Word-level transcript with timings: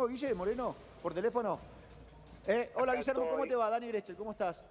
tengo, 0.00 0.08
Guille 0.08 0.34
Moreno, 0.34 0.74
por 1.02 1.12
teléfono. 1.12 1.58
Eh, 2.46 2.70
hola, 2.76 2.92
Acá 2.92 3.00
Guillermo, 3.00 3.28
¿cómo 3.30 3.46
te 3.46 3.54
va? 3.54 3.68
Dani 3.68 3.88
Grechel, 3.88 4.16
¿cómo 4.16 4.30
estás? 4.32 4.62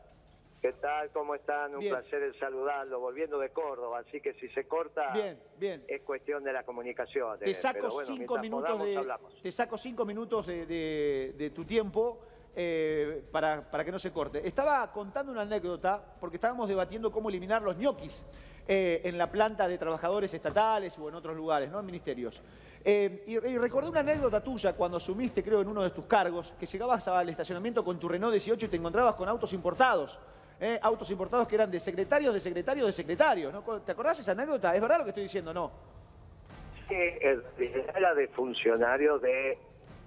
¿Qué 0.60 0.74
tal? 0.74 1.10
¿Cómo 1.12 1.36
están? 1.36 1.74
Un 1.76 1.80
Bien. 1.82 1.94
placer 1.94 2.24
en 2.24 2.34
saludarlo, 2.40 3.00
volviendo 3.00 3.38
de 3.38 3.50
Córdoba, 3.52 4.00
así 4.00 4.20
que 4.20 4.34
si 4.34 4.50
se 4.50 4.68
corta 4.68 5.12
Bien, 5.14 5.40
bien. 5.58 5.84
es 5.88 6.02
cuestión 6.02 6.44
de 6.44 6.52
la 6.52 6.64
comunicación. 6.64 7.38
Te 7.40 7.52
eh, 7.52 7.54
saco 7.54 7.90
bueno, 7.90 8.08
cinco 8.16 8.40
minutos 8.40 8.72
podamos, 8.72 9.34
de. 9.36 9.42
Te 9.44 9.52
saco 9.52 9.78
cinco 9.78 10.04
minutos 10.04 10.48
de, 10.48 10.66
de- 10.66 11.36
de 11.38 11.50
tu 11.52 11.64
tiempo 11.64 12.20
eh, 12.56 13.24
para, 13.32 13.70
para 13.70 13.86
que 13.86 13.92
no 13.92 14.00
se 14.00 14.12
corte. 14.12 14.46
Estaba 14.46 14.92
contando 14.92 15.32
una 15.32 15.42
anécdota 15.44 16.04
porque 16.20 16.38
estábamos 16.38 16.68
debatiendo 16.68 17.12
cómo 17.12 17.30
eliminar 17.30 17.62
los 17.62 17.78
ñoquis 17.78 18.26
eh, 18.72 19.02
en 19.04 19.18
la 19.18 19.32
planta 19.32 19.68
de 19.68 19.80
trabajadores 19.80 20.32
estatales 20.32 20.96
o 21.00 21.10
en 21.10 21.16
otros 21.16 21.36
lugares, 21.36 21.72
¿no? 21.72 21.80
En 21.80 21.88
ministerios. 21.88 22.40
Eh, 22.86 23.24
y, 23.26 23.32
y 23.34 23.58
recordé 23.58 23.90
una 23.90 24.02
anécdota 24.02 24.44
tuya 24.44 24.74
cuando 24.74 24.98
asumiste, 24.98 25.42
creo, 25.42 25.62
en 25.62 25.70
uno 25.70 25.82
de 25.82 25.90
tus 25.90 26.06
cargos, 26.06 26.54
que 26.60 26.68
llegabas 26.68 27.08
al 27.08 27.28
estacionamiento 27.30 27.84
con 27.84 27.98
tu 28.00 28.08
Renault 28.08 28.32
18 28.32 28.68
y 28.68 28.70
te 28.70 28.78
encontrabas 28.78 29.16
con 29.16 29.28
autos 29.28 29.54
importados. 29.54 30.20
¿eh? 30.62 30.78
Autos 30.84 31.10
importados 31.10 31.48
que 31.48 31.56
eran 31.56 31.72
de 31.72 31.80
secretarios, 31.80 32.32
de 32.32 32.40
secretarios, 32.40 32.86
de 32.86 32.94
secretarios. 32.94 33.52
¿no? 33.52 33.64
¿Te 33.80 33.92
acordás 33.92 34.20
esa 34.20 34.34
anécdota? 34.34 34.76
¿Es 34.76 34.82
verdad 34.82 35.00
lo 35.00 35.04
que 35.04 35.10
estoy 35.10 35.24
diciendo? 35.24 35.52
No. 35.52 35.72
Sí, 36.88 36.94
era 36.94 38.14
de 38.14 38.28
funcionario 38.28 39.18
de 39.18 39.58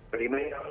primero. 0.09 0.63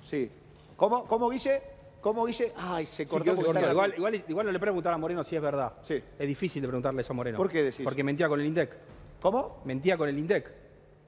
Sí. 0.00 0.30
¿Cómo, 0.76 1.08
cómo 1.08 1.28
Guille? 1.28 1.73
¿Cómo 2.04 2.26
Guille? 2.26 2.52
Ay, 2.58 2.84
se 2.84 3.04
Sí, 3.04 3.10
cortó. 3.10 3.24
que 3.30 3.30
porque 3.36 3.46
cortó. 3.60 3.70
igual, 3.72 3.94
igual, 3.96 4.24
igual 4.28 4.44
no 4.46 4.52
le 4.52 4.58
preguntar 4.58 4.92
a 4.92 4.98
Moreno 4.98 5.24
si 5.24 5.36
es 5.36 5.40
verdad. 5.40 5.72
Sí. 5.80 5.94
Es 6.18 6.28
difícil 6.28 6.60
de 6.60 6.68
preguntarle 6.68 7.00
eso 7.00 7.14
a 7.14 7.16
Moreno. 7.16 7.38
¿Por 7.38 7.48
qué 7.48 7.62
decís? 7.62 7.80
Porque 7.82 8.04
mentía 8.04 8.28
con 8.28 8.38
el 8.40 8.44
INDEC. 8.46 8.76
¿Cómo? 9.22 9.62
Mentía 9.64 9.96
con 9.96 10.10
el 10.10 10.18
INDEC. 10.18 10.52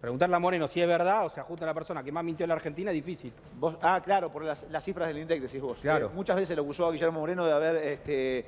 Preguntarle 0.01 0.37
a 0.37 0.39
Moreno 0.39 0.67
si 0.69 0.81
es 0.81 0.89
verdad, 0.89 1.27
o 1.27 1.29
sea, 1.29 1.43
justo 1.43 1.65
a 1.65 1.67
la 1.67 1.75
persona 1.75 2.03
que 2.03 2.11
más 2.11 2.25
mintió 2.25 2.45
en 2.45 2.49
la 2.49 2.55
Argentina 2.55 2.91
es 2.93 2.95
difícil. 2.95 3.31
Vos- 3.59 3.77
ah, 3.83 4.01
claro, 4.03 4.33
por 4.33 4.43
las, 4.43 4.67
las 4.71 4.83
cifras 4.83 5.09
del 5.09 5.19
INDEC 5.19 5.43
decís 5.43 5.61
vos. 5.61 5.77
Claro. 5.83 6.07
Eh, 6.07 6.11
muchas 6.15 6.35
veces 6.37 6.57
lo 6.57 6.63
acusó 6.63 6.87
a 6.87 6.93
Guillermo 6.93 7.21
Moreno 7.21 7.45
de 7.45 7.53
haber 7.53 7.77
este, 7.77 8.47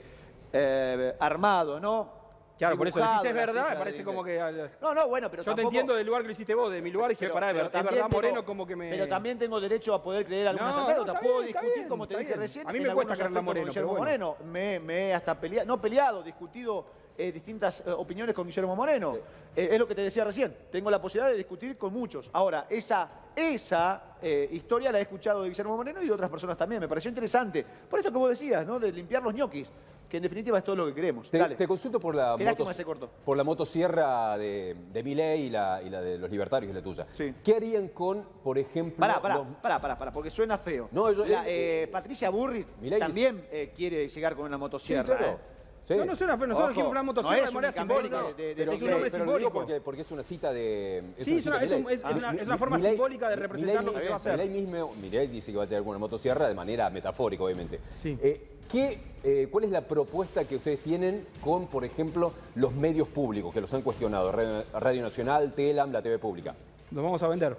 eh, 0.50 1.14
armado, 1.20 1.78
¿no? 1.78 2.17
Claro, 2.58 2.76
por 2.76 2.88
eso 2.88 2.98
decís 2.98 3.12
es 3.24 3.34
verdad, 3.34 3.70
me 3.70 3.76
parece 3.76 4.02
como 4.04 4.24
que... 4.24 4.68
No, 4.82 4.92
no, 4.92 5.08
bueno, 5.08 5.30
pero 5.30 5.42
Yo 5.44 5.54
te 5.54 5.62
entiendo 5.62 5.94
del 5.94 6.06
lugar 6.06 6.22
que 6.22 6.26
lo 6.28 6.32
hiciste 6.32 6.54
vos, 6.54 6.70
de 6.72 6.82
mi 6.82 6.90
lugar, 6.90 7.10
dije, 7.10 7.20
pero- 7.26 7.34
pará, 7.34 7.46
es 7.48 7.52
pero 7.52 7.64
verdad, 7.64 7.66
es 7.66 7.72
también 7.84 7.94
verdad, 7.94 8.08
tengo- 8.10 8.22
Moreno, 8.22 8.44
como 8.44 8.66
que 8.66 8.76
me... 8.76 8.90
Pero 8.90 9.08
también 9.08 9.38
tengo 9.38 9.60
derecho 9.60 9.94
a 9.94 10.02
poder 10.02 10.26
creer 10.26 10.48
algunas 10.48 10.76
No, 10.76 10.84
anécdotas. 10.86 11.20
Puedo 11.20 11.34
bien, 11.36 11.46
discutir, 11.46 11.74
bien, 11.74 11.88
como 11.88 12.08
te 12.08 12.14
dije 12.18 12.28
bien. 12.30 12.40
recién. 12.40 12.68
A 12.68 12.72
mí 12.72 12.80
me 12.80 12.92
cuesta 12.92 13.12
algunos 13.14 13.16
creerle 13.18 13.38
a 13.38 13.40
aspectos 13.40 13.44
Moreno, 13.44 13.64
con 13.64 13.70
Guillermo 13.70 13.90
pero 13.92 13.98
Moreno. 14.00 14.36
Me, 14.52 14.80
me 14.80 15.08
he 15.08 15.14
hasta 15.14 15.38
peleado, 15.40 15.66
no 15.68 15.80
peleado, 15.80 16.22
discutido 16.22 16.86
eh, 17.16 17.32
distintas 17.32 17.80
eh, 17.86 17.90
opiniones 17.90 18.34
con 18.34 18.46
Guillermo 18.46 18.74
Moreno. 18.76 19.16
Eh, 19.54 19.68
es 19.72 19.78
lo 19.78 19.86
que 19.86 19.94
te 19.94 20.02
decía 20.02 20.24
recién. 20.24 20.54
Tengo 20.70 20.90
la 20.90 21.00
posibilidad 21.00 21.30
de 21.30 21.36
discutir 21.38 21.76
con 21.78 21.92
muchos. 21.92 22.28
Ahora, 22.32 22.66
esa, 22.68 23.08
esa 23.36 24.02
historia 24.50 24.90
la 24.92 24.98
he 24.98 25.02
escuchado 25.02 25.42
de 25.42 25.48
Guillermo 25.48 25.76
Moreno 25.76 26.02
y 26.02 26.06
de 26.06 26.12
otras 26.12 26.28
personas 26.30 26.56
también. 26.56 26.80
Me 26.80 26.88
pareció 26.88 27.08
interesante. 27.08 27.64
Por 27.88 28.00
esto 28.00 28.10
que 28.10 28.18
vos 28.18 28.30
decías, 28.30 28.66
¿no? 28.66 28.78
De 28.80 28.90
limpiar 28.92 29.22
los 29.22 29.32
ñoquis, 29.34 29.70
que 30.08 30.16
en 30.16 30.22
definitiva 30.22 30.56
es 30.58 30.64
todo 30.64 30.76
lo 30.76 30.86
que 30.86 30.94
queremos. 30.94 31.30
Te, 31.30 31.38
Dale. 31.38 31.54
te 31.54 31.66
consulto 31.68 32.00
por 32.00 32.14
la, 32.14 32.36
motos- 32.36 32.72
se 32.74 32.84
cortó. 32.84 33.10
por 33.24 33.36
la 33.36 33.44
motosierra 33.44 34.38
de, 34.38 34.74
de 34.92 35.02
Milei 35.02 35.42
y 35.46 35.50
la, 35.50 35.82
y 35.84 35.90
la 35.90 36.00
de 36.00 36.18
los 36.18 36.30
libertarios 36.30 36.70
y 36.72 36.74
la 36.74 36.82
tuya. 36.82 37.06
Sí. 37.12 37.34
¿Qué 37.44 37.54
harían 37.56 37.88
con, 37.88 38.24
por 38.42 38.56
ejemplo, 38.58 38.98
Pará, 39.00 39.20
pará, 39.20 39.34
los- 39.36 39.46
pará, 39.62 39.80
pará, 39.80 39.98
pará, 39.98 40.12
porque 40.12 40.30
suena 40.30 40.56
feo. 40.58 40.88
No, 40.92 41.12
yo- 41.12 41.26
La, 41.26 41.42
él- 41.42 41.46
eh, 41.48 41.88
Patricia 41.92 42.30
Burrit 42.30 42.66
Milei 42.80 42.98
también 42.98 43.44
eh, 43.52 43.72
quiere 43.76 44.08
llegar 44.08 44.34
con 44.34 44.46
una 44.46 44.56
Sí, 44.56 44.60
motosierra. 44.60 45.16
claro. 45.16 45.32
¿eh? 45.34 45.36
Sí. 45.84 45.94
No, 45.96 46.04
no 46.04 46.16
suena 46.16 46.36
feo, 46.36 46.46
nosotros 46.46 46.70
dijimos 46.70 46.90
una 46.90 47.00
no 47.00 47.04
motosierra 47.06 47.38
es 47.38 47.48
de 47.48 47.54
manera 47.54 47.72
simbólica. 47.72 48.22
de- 48.22 48.34
de- 48.34 48.54
Pero, 48.56 48.72
es 48.72 48.80
un 48.82 48.88
Milei- 48.88 48.90
nombre 48.92 49.10
simbólico. 49.10 49.52
porque, 49.52 49.80
porque 49.80 50.00
es 50.02 50.10
una 50.10 50.22
cita 50.22 50.52
de... 50.52 50.98
es 51.16 51.24
Sí, 51.24 51.30
una 51.32 51.38
es 51.38 51.44
cita 51.44 51.50
una- 51.50 51.58
de 51.60 51.64
es 51.64 51.72
un- 51.72 51.78
Milei. 51.78 51.94
es- 51.96 52.04
es 52.04 52.16
una- 52.16 52.32
Mi- 52.32 52.40
es 52.40 52.46
una 52.46 52.58
forma 52.58 52.76
Milei- 52.78 52.88
simbólica 52.90 53.28
de 53.30 53.36
representar 53.36 53.84
lo 53.84 53.92
que 53.92 53.98
Milei- 53.98 54.02
se 54.02 54.08
va 54.08 54.14
a 54.14 54.16
hacer. 54.18 54.32
Milei 54.38 54.48
mismo, 54.62 54.94
Milei 55.00 55.26
dice 55.28 55.50
que 55.50 55.56
va 55.58 55.64
a 55.64 55.66
llegar 55.66 55.82
con 55.82 55.90
una 55.90 55.98
motosierra 55.98 56.46
de 56.48 56.54
manera 56.54 56.90
metafórica, 56.90 57.42
obviamente. 57.42 57.80
Sí. 58.02 58.18
Eh, 58.20 58.48
¿qué, 58.70 59.00
eh, 59.24 59.48
¿Cuál 59.50 59.64
es 59.64 59.70
la 59.70 59.80
propuesta 59.82 60.44
que 60.44 60.56
ustedes 60.56 60.80
tienen 60.80 61.26
con, 61.42 61.66
por 61.66 61.84
ejemplo, 61.84 62.32
los 62.54 62.72
medios 62.74 63.08
públicos 63.08 63.52
que 63.52 63.60
los 63.60 63.72
han 63.74 63.82
cuestionado? 63.82 64.30
Radio, 64.32 64.64
Radio 64.74 65.02
Nacional, 65.02 65.52
Telam, 65.54 65.92
la 65.92 66.00
TV 66.02 66.18
pública. 66.18 66.54
Nos 66.90 67.04
vamos 67.04 67.22
a 67.22 67.28
vender. 67.28 67.56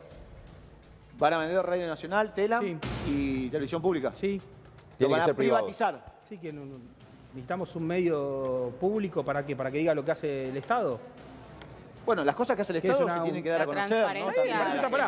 Van 1.18 1.34
a 1.34 1.38
vender 1.40 1.66
Radio 1.66 1.88
Nacional, 1.88 2.34
Telam 2.34 2.64
Sí. 2.64 2.78
y 3.08 3.50
Televisión 3.50 3.81
Pública. 3.81 4.14
Sí. 4.16 4.38
Lo 4.38 4.97
Tiene 4.97 5.12
van 5.12 5.20
que 5.20 5.24
a 5.24 5.25
ser 5.25 5.36
privado. 5.36 5.64
privatizar. 5.66 6.20
Sí, 6.30 6.38
que 6.38 6.52
no- 6.53 6.66
no- 6.66 6.78
necesitamos 7.34 7.76
un 7.76 7.86
medio 7.86 8.72
público 8.80 9.24
para 9.24 9.46
que, 9.46 9.56
para 9.56 9.70
que 9.70 9.80
diga 9.80 9.94
lo 9.94 10.03
que 10.06 10.12
hace 10.12 10.50
el 10.50 10.58
Estado. 10.58 11.00
Bueno, 12.09 12.24
las 12.24 12.36
cosas 12.36 12.56
que 12.56 12.64
hace 12.64 12.74
el 12.74 12.78
Estado 12.78 13.03
una- 13.06 13.14
se 13.14 13.20
tienen 13.22 13.44
que 13.44 13.50
dar 13.50 13.62
a 13.62 13.66
conocer, 13.68 13.97
¿no? 14.02 14.06
Para 14.08 14.20
eso 14.20 14.42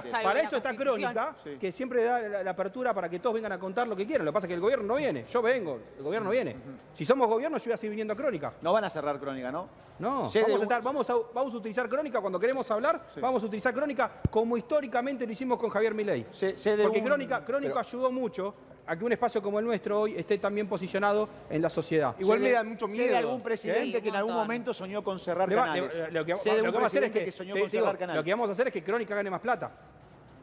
está, 0.07 0.21
para 0.21 0.39
eso. 0.41 0.61
Crónica, 0.77 1.35
Sí. 1.43 1.57
que 1.59 1.71
siempre 1.71 2.03
da 2.03 2.19
la, 2.19 2.43
la 2.43 2.51
apertura 2.51 2.93
para 2.93 3.09
que 3.09 3.17
todos 3.17 3.33
vengan 3.33 3.51
a 3.53 3.57
contar 3.57 3.87
lo 3.87 3.95
que 3.95 4.05
quieran. 4.05 4.23
Lo 4.23 4.31
que 4.31 4.35
pasa 4.35 4.45
es 4.45 4.49
que 4.49 4.53
el 4.53 4.59
gobierno 4.61 4.85
no 4.85 4.95
viene. 4.97 5.25
Yo 5.27 5.41
vengo, 5.41 5.79
el 5.97 6.03
gobierno 6.03 6.29
viene. 6.29 6.55
Si 6.93 7.03
somos 7.03 7.27
gobierno, 7.27 7.57
yo 7.57 7.63
voy 7.65 7.73
a 7.73 7.77
seguir 7.77 7.89
viniendo 7.89 8.13
a 8.13 8.15
Crónica. 8.15 8.53
No 8.61 8.71
van 8.71 8.83
a 8.83 8.89
cerrar 8.91 9.19
Crónica, 9.19 9.51
¿no? 9.51 9.67
No, 9.97 10.29
de 10.29 10.41
vamos 10.41 10.53
a, 10.53 10.57
un- 10.57 10.61
estar- 10.61 10.83
vamos, 10.83 11.09
a, 11.09 11.13
vamos 11.33 11.53
a 11.55 11.57
utilizar 11.57 11.89
Crónica 11.89 12.21
cuando 12.21 12.39
queremos 12.39 12.69
hablar, 12.69 13.01
Sí. 13.15 13.19
vamos 13.19 13.41
a 13.41 13.47
utilizar 13.47 13.73
Crónica 13.73 14.11
como 14.29 14.55
históricamente 14.55 15.25
lo 15.25 15.31
hicimos 15.33 15.57
con 15.59 15.71
Javier 15.71 15.95
Milei. 15.95 16.23
Porque 16.23 16.99
un- 16.99 17.05
Crónica, 17.05 17.43
Crónica 17.43 17.73
pero- 17.73 17.79
ayudó 17.79 18.11
mucho 18.11 18.53
a 18.91 18.97
que 18.97 19.05
un 19.05 19.11
espacio 19.13 19.41
como 19.41 19.57
el 19.57 19.63
nuestro 19.65 20.01
hoy 20.01 20.15
esté 20.17 20.37
tan 20.37 20.53
bien 20.53 20.67
posicionado 20.67 21.29
en 21.49 21.61
la 21.61 21.69
sociedad. 21.69 22.13
Igual 22.19 22.39
Sé 22.39 22.43
me 22.43 22.49
de- 22.49 22.55
da 22.55 22.63
mucho 22.65 22.87
sé 22.87 22.91
miedo. 22.91 23.07
de 23.11 23.17
algún 23.17 23.41
presidente 23.41 24.01
que 24.01 24.09
en 24.09 24.15
algún 24.17 24.33
momento 24.33 24.73
soñó 24.73 25.01
con 25.01 25.17
cerrar 25.17 25.47
Le 25.47 25.55
va- 25.55 25.61
canales. 25.67 25.95
le- 25.95 26.11
lo 26.11 26.25
que, 26.25 26.35
sé 26.35 26.49
de 26.49 26.57
lo 26.57 26.63
un 26.63 26.65
que 26.65 26.71
vamos 26.73 26.83
a 26.83 26.87
hacer 26.87 27.03
es 27.05 27.11
que, 27.11 27.23
que 27.25 27.31
soñó 27.31 27.53
te 27.53 27.61
con 27.61 27.69
digo, 27.71 27.85
cerrar 27.85 27.97
canales. 27.97 28.19
lo 28.19 28.23
que 28.25 28.31
vamos 28.31 28.49
a 28.49 28.51
hacer 28.51 28.67
es 28.67 28.73
que 28.73 28.83
Crónica 28.83 29.15
gane 29.15 29.29
más 29.29 29.39
plata. 29.39 29.71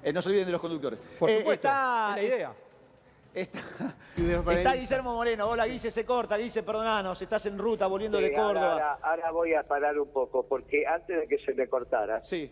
Eh, 0.03 0.13
no 0.15 0.23
se 0.23 0.29
olviden 0.31 0.47
de 0.47 0.53
los 0.53 0.61
conductores. 0.63 0.99
Por 1.19 1.29
Eh, 1.29 1.39
supuesto, 1.41 1.69
está, 1.69 2.15
es 2.17 2.29
la 2.31 2.35
idea. 2.37 2.53
Está. 3.35 4.73
Guillermo 4.75 5.13
Moreno. 5.15 5.47
Hola, 5.51 5.67
Guille, 5.67 5.91
se 5.91 6.05
corta. 6.07 6.39
Guille, 6.39 6.63
perdonanos. 6.63 7.21
Estás 7.21 7.45
en 7.47 7.59
ruta 7.59 7.87
volviendo 7.87 8.19
de 8.19 8.31
Sí, 8.31 8.35
Córdoba. 8.35 8.73
ahora- 8.73 8.99
ahora 9.03 9.31
voy 9.31 9.53
a 9.53 9.63
parar 9.63 9.99
un 9.99 10.09
poco, 10.09 10.45
porque 10.47 10.87
antes 10.87 11.21
de 11.21 11.29
que 11.29 11.39
se 11.45 11.53
me 11.53 11.69
cortara, 11.69 12.25
Sí, 12.25 12.51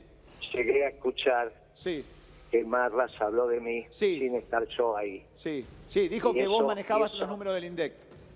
llegué 0.52 0.84
a 0.84 0.88
escuchar 0.90 1.50
sí, 1.74 2.04
que 2.50 2.64
Marras 2.64 3.10
habló 3.20 3.46
de 3.48 3.60
mí 3.60 3.84
Sí. 3.90 4.18
sin 4.18 4.34
estar 4.36 4.64
yo 4.68 4.96
ahí. 4.96 5.24
sí. 5.34 5.64
Sí, 5.88 6.08
dijo 6.08 6.30
Y 6.30 6.34
que 6.34 6.48
vos 6.48 6.64
manejabas 6.66 7.14
los 7.14 7.28
números 7.28 7.54
del 7.54 7.64
INDEC. 7.66 7.92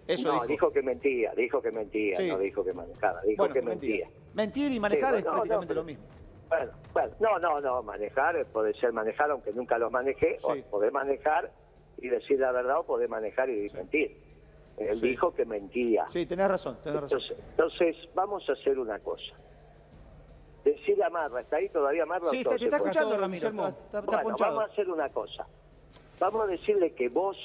Eso 0.07 0.29
no, 0.29 0.35
dijo. 0.35 0.47
dijo. 0.47 0.73
que 0.73 0.83
mentía, 0.83 1.33
dijo 1.37 1.61
que 1.61 1.71
mentía, 1.71 2.17
Sí. 2.17 2.29
no 2.29 2.39
dijo 2.39 2.65
que 2.65 2.73
manejaba, 2.73 3.21
dijo 3.23 3.43
bueno, 3.43 3.55
que 3.55 3.63
mentía. 3.63 4.09
Mentir 4.35 4.71
y 4.73 4.79
manejar 4.81 5.13
Sí, 5.15 5.19
es 5.19 5.25
no, 5.25 5.31
prácticamente 5.33 5.67
pero- 5.69 5.81
lo 5.81 5.85
mismo. 5.87 6.05
Bueno, 6.49 6.73
bueno, 6.93 7.11
no, 7.21 7.39
no, 7.39 7.61
no, 7.61 7.83
manejar 7.83 8.37
eh, 8.37 8.45
puede 8.45 8.75
ser 8.75 8.93
manejar, 8.93 9.31
aunque 9.31 9.53
nunca 9.53 9.79
lo 9.79 9.91
manejé, 9.91 10.37
o 10.43 10.55
poder 10.71 10.91
manejar 10.93 11.53
y 11.99 12.09
decir 12.09 12.41
la 12.41 12.51
verdad, 12.51 12.79
o 12.79 12.85
poder 12.85 13.09
manejar 13.09 13.49
y 13.51 13.69
mentir. 13.75 14.17
Él 14.79 15.01
dijo 15.01 15.33
que 15.35 15.45
mentía. 15.45 16.07
Sí, 16.11 16.25
tenés 16.27 16.49
razón, 16.49 16.79
tenés 16.83 17.03
razón. 17.03 17.21
Entonces, 17.21 17.45
entonces, 17.51 17.97
vamos 18.15 18.49
a 18.49 18.53
hacer 18.53 18.79
una 18.79 18.99
cosa. 19.01 19.35
Decir 20.65 21.03
a 21.03 21.09
Marra, 21.11 21.41
¿está 21.41 21.57
ahí 21.57 21.69
todavía 21.71 22.05
Marra? 22.05 22.29
Sí, 22.31 22.45
te, 22.45 22.55
está 22.65 22.77
escuchando, 22.77 23.17
Ramiro. 23.17 23.51
Guillermo. 23.51 23.69
Está, 23.69 23.81
está- 23.87 23.99
está 24.01 24.11
bueno, 24.11 24.23
ponchado. 24.29 24.55
vamos 24.57 24.69
a 24.71 24.73
hacer 24.73 24.91
una 24.91 25.09
cosa. 25.09 25.47
Vamos 26.19 26.43
a 26.45 26.47
decirle 26.49 26.93
que 26.93 27.09
vos, 27.09 27.37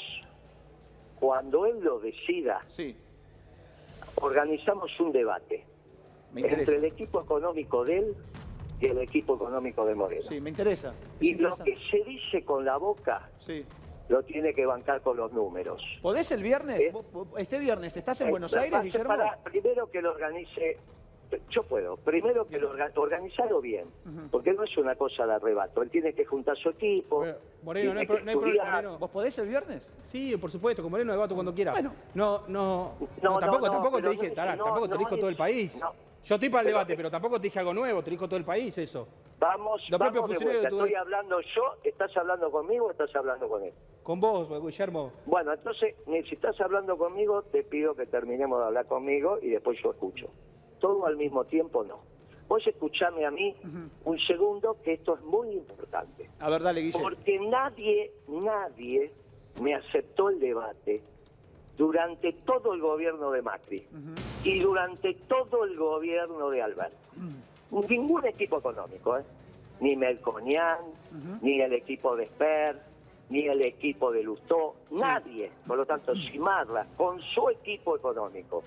cuando 1.20 1.66
él 1.66 1.80
lo 1.82 2.00
decida, 2.00 2.62
Sí, 2.68 2.96
organizamos 4.16 4.92
un 5.00 5.12
debate 5.12 5.66
entre 6.36 6.76
el 6.78 6.86
equipo 6.86 7.22
económico 7.22 7.86
de 7.86 8.00
él 8.00 8.16
y 8.82 8.88
el 8.88 8.98
equipo 9.00 9.36
económico 9.36 9.86
de 9.86 9.96
Moreno. 9.96 10.24
Sí, 10.24 10.42
me 10.42 10.50
interesa. 10.50 10.90
Es 11.20 11.22
y 11.22 11.34
lo 11.36 11.56
que 11.56 11.78
se 11.90 12.04
dice 12.04 12.44
con 12.44 12.66
la 12.66 12.76
boca 12.78 13.30
Sí. 13.40 13.66
lo 14.10 14.22
tiene 14.24 14.54
que 14.54 14.66
bancar 14.66 15.00
con 15.02 15.16
los 15.16 15.32
números. 15.32 15.82
¿Podés 16.02 16.30
el 16.34 16.44
viernes? 16.44 16.80
¿Eh? 16.82 16.94
Este 17.38 17.58
viernes, 17.60 17.96
¿estás 17.96 18.20
en 18.22 18.28
Eh, 18.28 18.32
Buenos 18.32 18.54
Aires, 18.54 18.82
Guillermo? 18.84 19.08
para- 19.08 19.38
primero 19.44 19.90
que 19.90 20.02
lo 20.02 20.12
organice, 20.12 20.78
yo 21.50 21.64
puedo, 21.64 21.98
primero 21.98 22.48
que 22.48 22.60
lo 22.60 22.74
orga- 22.74 22.92
organizarlo 22.96 23.62
bien, 23.62 23.86
porque 24.32 24.54
no 24.54 24.64
es 24.64 24.78
una 24.78 24.96
cosa 24.96 25.26
de 25.26 25.34
arrebato, 25.34 25.82
él 25.82 25.90
tiene 25.90 26.14
que 26.14 26.26
juntar 26.26 26.56
su 26.58 26.70
equipo, 26.70 27.18
Bueno, 27.18 27.36
Moreno, 27.64 27.94
no 27.94 28.00
hay 28.00 28.06
pro- 28.08 28.20
no 28.22 28.32
hay 28.32 28.38
problema. 28.38 28.72
Moreno. 28.72 28.98
¿Vos 29.00 29.10
podés 29.12 29.38
el 29.40 29.48
viernes? 29.48 29.88
Sí, 30.08 30.36
por 30.38 30.52
supuesto, 30.52 30.82
con 30.82 30.92
Moreno 30.92 31.12
debato 31.12 31.34
cuando 31.34 31.54
quiera. 31.54 31.72
Bueno. 31.74 31.94
No, 32.14 32.44
no, 32.48 32.94
No, 33.22 33.32
no, 33.32 33.40
tampoco, 33.40 33.66
no, 33.66 33.72
tampoco 33.72 33.96
pero 33.98 34.10
te 34.10 34.16
dije, 34.16 34.30
no, 34.30 34.34
tará, 34.36 34.56
no, 34.56 34.64
tampoco 34.66 34.90
te 34.90 34.98
dijo 34.98 35.18
todo 35.18 35.30
el 35.30 35.36
país. 35.36 35.76
no. 35.80 35.94
Yo 36.26 36.34
estoy 36.36 36.50
para 36.50 36.62
el 36.62 36.66
Pero- 36.66 36.78
debate, 36.80 36.96
pero 36.98 37.12
tampoco 37.12 37.38
te 37.40 37.44
dije 37.44 37.60
algo 37.60 37.72
nuevo, 37.72 38.02
te 38.04 38.10
dijo 38.10 38.28
todo 38.28 38.38
el 38.40 38.46
país 38.46 38.76
eso. 38.80 39.08
Vamos, 39.38 39.80
Los 39.92 40.00
vamos 40.00 40.14
de 40.16 40.20
funcionarios 40.22 40.62
vuelta. 40.64 40.70
de 40.70 40.70
tu- 40.72 40.78
Estoy 40.86 40.96
hablando 40.96 41.40
yo, 41.42 41.62
¿estás 41.84 42.18
hablando 42.18 42.50
conmigo 42.50 42.86
o 42.88 42.92
estás 42.92 43.16
hablando 43.16 43.48
con 43.48 43.64
él? 43.64 43.74
Con 44.02 44.20
vos, 44.20 44.50
Guillermo. 44.66 45.12
Bueno, 45.28 45.54
entonces, 45.54 45.94
ni 46.08 46.24
si 46.24 46.34
estás 46.34 46.60
hablando 46.62 46.98
conmigo, 46.98 47.44
te 47.44 47.62
pido 47.62 47.94
que 47.94 48.08
terminemos 48.08 48.58
de 48.60 48.66
hablar 48.66 48.88
conmigo 48.88 49.38
y 49.40 49.50
después 49.50 49.78
yo 49.84 49.92
escucho. 49.92 50.26
Todo 50.80 51.06
al 51.06 51.18
mismo 51.18 51.46
tiempo 51.46 51.84
no. 51.84 52.00
Vos 52.48 52.66
escuchame 52.68 53.26
a 53.26 53.32
mí 53.32 53.56
un 54.04 54.20
segundo, 54.20 54.78
que 54.84 54.94
esto 54.94 55.16
es 55.16 55.22
muy 55.24 55.50
importante. 55.52 56.30
A 56.40 56.50
ver, 56.50 56.62
dale, 56.62 56.82
Guille. 56.82 57.00
Porque 57.00 57.40
nadie, 57.40 58.12
nadie 58.28 59.12
me 59.62 59.74
aceptó 59.74 60.30
el 60.30 60.40
debate 60.40 61.02
durante 61.78 62.34
todo 62.34 62.74
el 62.74 62.82
gobierno 62.82 63.32
de 63.32 63.42
Macri 63.42 63.88
y 64.44 64.60
durante 64.60 65.14
todo 65.28 65.66
el 65.66 65.76
gobierno 65.76 66.50
de 66.50 66.62
Alberto. 66.62 66.98
Ningún 67.90 68.26
equipo 68.26 68.60
económico, 68.60 69.18
¿eh? 69.18 69.24
ni 69.80 69.96
Melconian, 69.96 70.78
ni 71.42 71.60
el 71.62 71.74
equipo 71.74 72.16
de 72.16 72.28
Sper, 72.28 72.80
ni 73.30 73.48
el 73.48 73.62
equipo 73.64 74.12
de 74.12 74.24
Lustó, 74.24 74.76
nadie. 74.92 75.52
Por 75.66 75.78
lo 75.78 75.86
tanto, 75.86 76.16
si 76.16 76.38
Marra, 76.40 76.86
con 76.96 77.20
su 77.22 77.50
equipo 77.50 77.98
económico, 77.98 78.64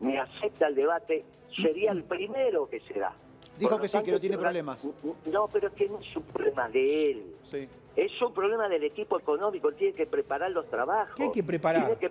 me 0.00 0.18
acepta 0.18 0.68
el 0.68 0.74
debate, 0.74 1.24
sería 1.54 1.92
el 1.92 2.04
primero 2.04 2.68
que 2.68 2.80
se 2.80 2.98
da. 2.98 3.12
Dijo 3.58 3.78
que 3.80 3.88
sí, 3.88 4.00
que 4.02 4.12
no 4.12 4.20
tiene 4.20 4.38
problemas. 4.38 4.86
No, 5.26 5.48
pero 5.52 5.68
es 5.68 5.74
que 5.74 5.88
no 5.88 5.98
es 5.98 6.16
un 6.16 6.22
problema 6.24 6.68
de 6.68 7.10
él. 7.10 7.36
Sí. 7.44 7.68
Es 7.96 8.22
un 8.22 8.32
problema 8.32 8.68
del 8.68 8.84
equipo 8.84 9.18
económico, 9.18 9.68
él 9.68 9.74
tiene 9.74 9.94
que 9.94 10.06
preparar 10.06 10.50
los 10.52 10.68
trabajos. 10.70 11.16
¿Qué 11.16 11.24
hay 11.24 11.32
que 11.32 11.42
preparar? 11.42 11.86
Tiene 11.86 11.98
que, 11.98 12.10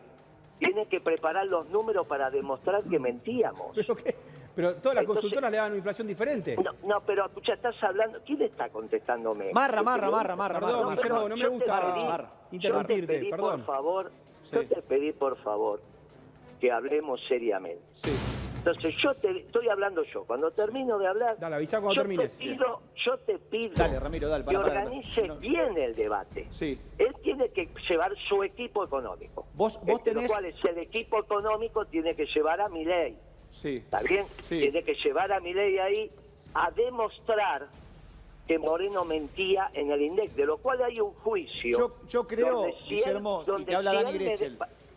tiene 0.60 0.86
que 0.88 1.00
preparar 1.00 1.46
los 1.48 1.70
números 1.70 2.06
para 2.08 2.30
demostrar 2.30 2.84
que 2.84 3.00
mentíamos. 3.00 3.72
¿Pero 3.76 3.96
qué? 3.96 4.16
Pero 4.54 4.74
todas 4.76 4.96
las 4.96 5.04
Entonces- 5.04 5.22
consultoras 5.22 5.52
le 5.52 5.58
dan 5.58 5.68
una 5.68 5.78
inflación 5.78 6.08
diferente. 6.08 6.58
No, 6.58 6.72
no, 6.84 7.02
pero 7.06 7.28
escucha, 7.28 7.54
estás 7.54 7.76
hablando. 7.84 8.20
¿Quién 8.26 8.42
está 8.42 8.68
contestándome? 8.70 9.54
Marra, 9.54 9.84
marra, 9.84 10.08
digo- 10.08 10.18
marra, 10.18 10.36
marra, 10.36 10.60
Perdón, 10.60 10.86
marra. 10.96 11.30
no 11.30 11.38
me 11.38 11.48
gusta 11.48 11.94
pedí- 11.96 12.04
Marra. 12.06 12.32
interrumpirte, 12.52 13.02
yo 13.02 13.08
te 13.08 13.20
pedí, 13.20 13.30
perdón. 13.30 13.58
Por 13.62 13.66
favor, 13.76 14.12
Sí. 14.50 14.50
yo 14.54 14.68
te 14.68 14.82
pedí, 14.82 15.14
por 15.14 15.38
favor, 15.38 15.80
que 16.60 16.72
hablemos 16.72 17.20
seriamente. 17.28 17.82
Sí. 17.94 18.12
Entonces, 18.58 18.96
yo 19.02 19.14
te 19.16 19.32
estoy 19.40 19.70
hablando 19.70 20.04
yo. 20.04 20.26
Cuando 20.26 20.52
termino 20.52 20.98
de 20.98 21.08
hablar, 21.08 21.38
Dale, 21.40 21.56
avisa 21.56 21.78
cuando 21.80 21.94
yo, 21.96 22.02
termines. 22.02 22.32
Te 22.32 22.38
pido, 22.38 22.82
yo 23.06 23.18
te 23.20 23.38
pido 23.40 23.74
Dale, 23.76 23.98
Ramiro, 24.00 24.28
dale, 24.28 24.44
que 24.44 24.54
pará, 24.56 24.68
pará, 24.68 24.84
organice 24.84 25.22
bien 25.40 25.78
el 25.78 25.96
debate. 25.96 26.48
Sí. 26.52 26.78
Él 26.98 27.16
tiene 27.24 27.48
que 27.50 27.70
llevar 27.88 28.12
su 28.28 28.44
equipo 28.44 28.84
económico. 28.84 29.46
Vos- 29.54 29.80
vos 29.84 30.00
Entre 30.00 30.14
tenés- 30.14 30.24
Lo 30.24 30.28
cual 30.28 30.46
es 30.46 30.66
el 30.66 30.78
equipo 30.80 31.20
económico 31.20 31.86
tiene 31.86 32.14
que 32.16 32.26
llevar 32.26 32.60
a 32.60 32.68
mi 32.68 32.84
ley. 32.84 33.18
Sí. 33.52 33.78
¿Está 33.78 34.02
bien? 34.02 34.26
Sí. 34.44 34.60
Tiene 34.60 34.84
que 34.84 34.96
llevar 34.96 35.32
a 35.32 35.40
mi 35.40 35.54
ley 35.54 35.78
ahí 35.78 36.12
a 36.54 36.70
demostrar 36.72 37.68
que 38.48 38.60
Moreno 38.60 39.06
mentía 39.06 39.70
en 39.74 39.92
el 39.92 40.02
INDEC, 40.02 40.32
de 40.34 40.46
lo 40.46 40.58
cual 40.58 40.82
hay 40.84 41.00
un 41.00 41.12
juicio. 41.14 41.78
Yo, 41.78 41.96
yo 42.08 42.28
creo, 42.28 42.54
donde 42.62 42.74
si 42.88 42.96
él- 42.96 43.04
Guillermo, 43.04 43.44
y 43.44 43.50
donde 43.50 43.66
te 43.72 43.76
habla 43.76 43.92
si 43.92 43.96
Dani 44.04 44.20
me 44.20 44.26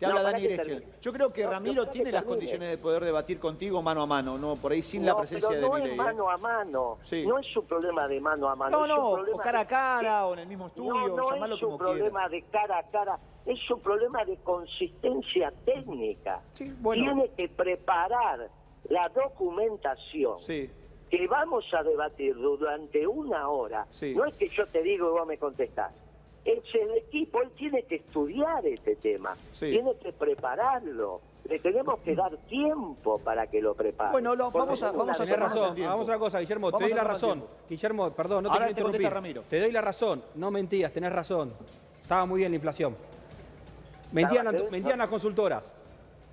Te 0.01 0.07
habla 0.07 0.23
No, 0.23 0.31
Dani 0.31 0.47
termine. 0.47 0.87
Yo 0.99 1.13
creo 1.13 1.31
que 1.31 1.43
No, 1.43 1.51
Ramiro 1.51 1.85
tiene 1.89 2.05
que 2.09 2.11
las 2.13 2.23
condiciones 2.23 2.69
de 2.71 2.77
poder 2.79 3.05
debatir 3.05 3.39
contigo 3.39 3.83
mano 3.83 4.01
a 4.01 4.07
mano, 4.07 4.35
no 4.35 4.55
por 4.55 4.71
ahí 4.71 4.81
sin 4.81 5.05
la 5.05 5.15
presencia 5.15 5.47
pero 5.47 5.61
de 5.61 5.67
no 5.67 5.73
Milei. 5.75 5.89
es 5.89 5.93
¿eh? 5.93 5.95
mano 5.95 6.27
a 6.31 6.37
mano. 6.37 6.97
Sí. 7.03 7.23
No 7.23 7.37
es 7.37 7.55
un 7.55 7.65
problema 7.67 8.07
de 8.07 8.19
mano 8.19 8.49
a 8.49 8.55
mano. 8.55 8.79
No, 8.79 8.87
no, 8.87 9.09
o 9.11 9.37
cara 9.37 9.59
a 9.59 9.63
de- 9.63 9.69
cara, 9.69 10.25
o 10.25 10.33
en 10.33 10.39
el 10.39 10.47
mismo 10.47 10.65
estudio, 10.65 10.91
no, 10.91 11.15
no 11.17 11.29
llamarlo 11.29 11.55
es 11.55 11.61
un 11.61 11.77
problema 11.77 12.27
de 12.29 12.41
cara 12.51 12.79
a 12.79 12.83
cara, 12.89 13.19
es 13.45 13.69
un 13.69 13.79
problema 13.81 14.25
de 14.25 14.37
consistencia 14.37 15.53
técnica. 15.65 16.41
Sí, 16.53 16.73
bueno. 16.79 17.03
Tiene 17.03 17.29
que 17.37 17.49
preparar 17.49 18.49
la 18.89 19.07
documentación 19.09 20.39
Sí, 20.39 20.67
que 21.11 21.27
vamos 21.27 21.63
a 21.77 21.83
debatir 21.83 22.33
durante 22.33 23.05
una 23.05 23.49
hora. 23.49 23.85
Sí. 23.91 24.15
No 24.15 24.25
es 24.25 24.33
que 24.33 24.49
yo 24.49 24.65
te 24.69 24.81
digo 24.81 25.09
y 25.09 25.11
vos 25.11 25.27
me 25.27 25.37
contestás. 25.37 25.93
Es 26.43 26.63
el 26.73 26.97
equipo, 26.97 27.41
él 27.41 27.51
tiene 27.55 27.83
que 27.83 27.95
estudiar 27.97 28.65
este 28.65 28.95
tema, 28.95 29.35
Sí. 29.53 29.69
tiene 29.69 29.93
que 30.01 30.11
prepararlo. 30.11 31.21
Le 31.47 31.59
tenemos 31.59 31.99
que 31.99 32.15
dar 32.15 32.35
tiempo 32.47 33.19
para 33.19 33.45
que 33.47 33.61
lo 33.61 33.73
prepare. 33.75 34.11
Bueno, 34.11 34.35
lo- 34.35 34.49
vamos 34.51 34.81
a- 34.81 34.91
vamos 34.91 35.19
a 35.19 35.23
el 35.23 35.29
razón, 35.29 35.75
vamos 35.79 36.07
a 36.07 36.11
una 36.11 36.19
cosa, 36.19 36.39
Guillermo, 36.39 36.67
Vamos 36.71 36.79
te 36.79 36.85
doy 36.85 36.97
la 36.97 37.03
razón. 37.03 37.43
Guillermo, 37.69 38.11
perdón, 38.11 38.43
no 38.43 38.49
te 38.49 38.53
Ahora 38.53 38.65
quiero 38.67 38.75
te 38.77 38.81
contesta 38.83 39.03
interrumpir. 39.07 39.33
Ramiro. 39.35 39.49
Te 39.49 39.59
doy 39.59 39.71
la 39.71 39.81
razón, 39.81 40.23
no 40.35 40.49
mentías, 40.51 40.91
tenés 40.91 41.13
razón. 41.13 41.53
Estaba 42.01 42.25
muy 42.25 42.39
bien 42.39 42.51
la 42.51 42.55
inflación. 42.55 42.95
Mentían, 44.11 44.45
las- 44.45 44.71
mentían 44.71 44.97
las 44.99 45.07
consultoras. 45.09 45.71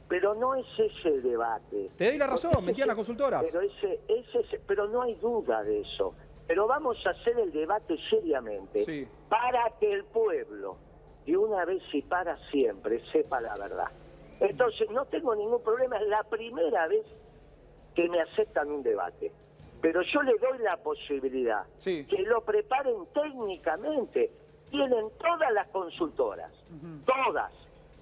Pero 0.09 0.35
no 0.35 0.55
es 0.55 0.67
ese 0.79 1.09
el 1.09 1.23
debate. 1.23 1.91
Te 1.97 2.07
doy 2.09 2.17
la 2.19 2.27
razón, 2.27 2.65
mentían 2.65 2.89
las 2.89 2.97
consultoras. 2.97 3.45
Pero, 3.45 3.61
ese, 3.61 4.01
ese, 4.09 4.41
ese- 4.41 4.61
pero 4.67 4.89
no 4.89 5.03
hay 5.03 5.15
duda 5.17 5.63
de 5.63 5.81
eso. 5.83 6.15
Pero 6.49 6.67
vamos 6.67 6.97
a 7.07 7.11
hacer 7.11 7.39
el 7.39 7.53
debate 7.53 7.97
seriamente 8.09 8.85
Sí. 8.85 9.07
para 9.29 9.71
que 9.79 9.93
el 9.93 10.05
pueblo, 10.05 10.79
de 11.27 11.37
una 11.37 11.65
vez 11.67 11.83
y 11.93 12.01
para 12.03 12.37
siempre, 12.51 13.01
sepa 13.13 13.41
la 13.41 13.55
verdad. 13.55 13.89
Entonces, 14.41 14.91
no 14.91 15.05
tengo 15.05 15.35
ningún 15.37 15.63
problema. 15.63 15.99
Es 15.99 16.09
la 16.09 16.23
primera 16.25 16.89
vez 16.89 17.05
que 17.95 18.09
me 18.09 18.21
aceptan 18.23 18.71
un 18.71 18.83
debate. 18.83 19.31
Pero 19.83 20.01
yo 20.03 20.23
le 20.23 20.33
doy 20.39 20.59
la 20.59 20.79
posibilidad 20.79 21.65
Sí. 21.77 22.05
que 22.07 22.23
lo 22.23 22.41
preparen 22.41 23.07
técnicamente. 23.13 24.31
Tienen 24.71 25.09
todas 25.19 25.53
las 25.53 25.69
consultoras, 25.69 26.53
todas, 27.05 27.53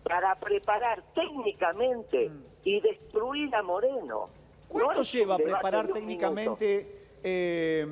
para 0.04 0.34
preparar 0.36 1.02
técnicamente 1.14 2.30
y 2.64 2.80
destruir 2.80 3.54
a 3.54 3.62
Moreno. 3.62 4.28
¿Cuánto 4.68 4.94
No 4.94 5.02
lleva 5.02 5.36
preparar 5.36 5.88
técnicamente 5.92 7.05
eh, 7.22 7.86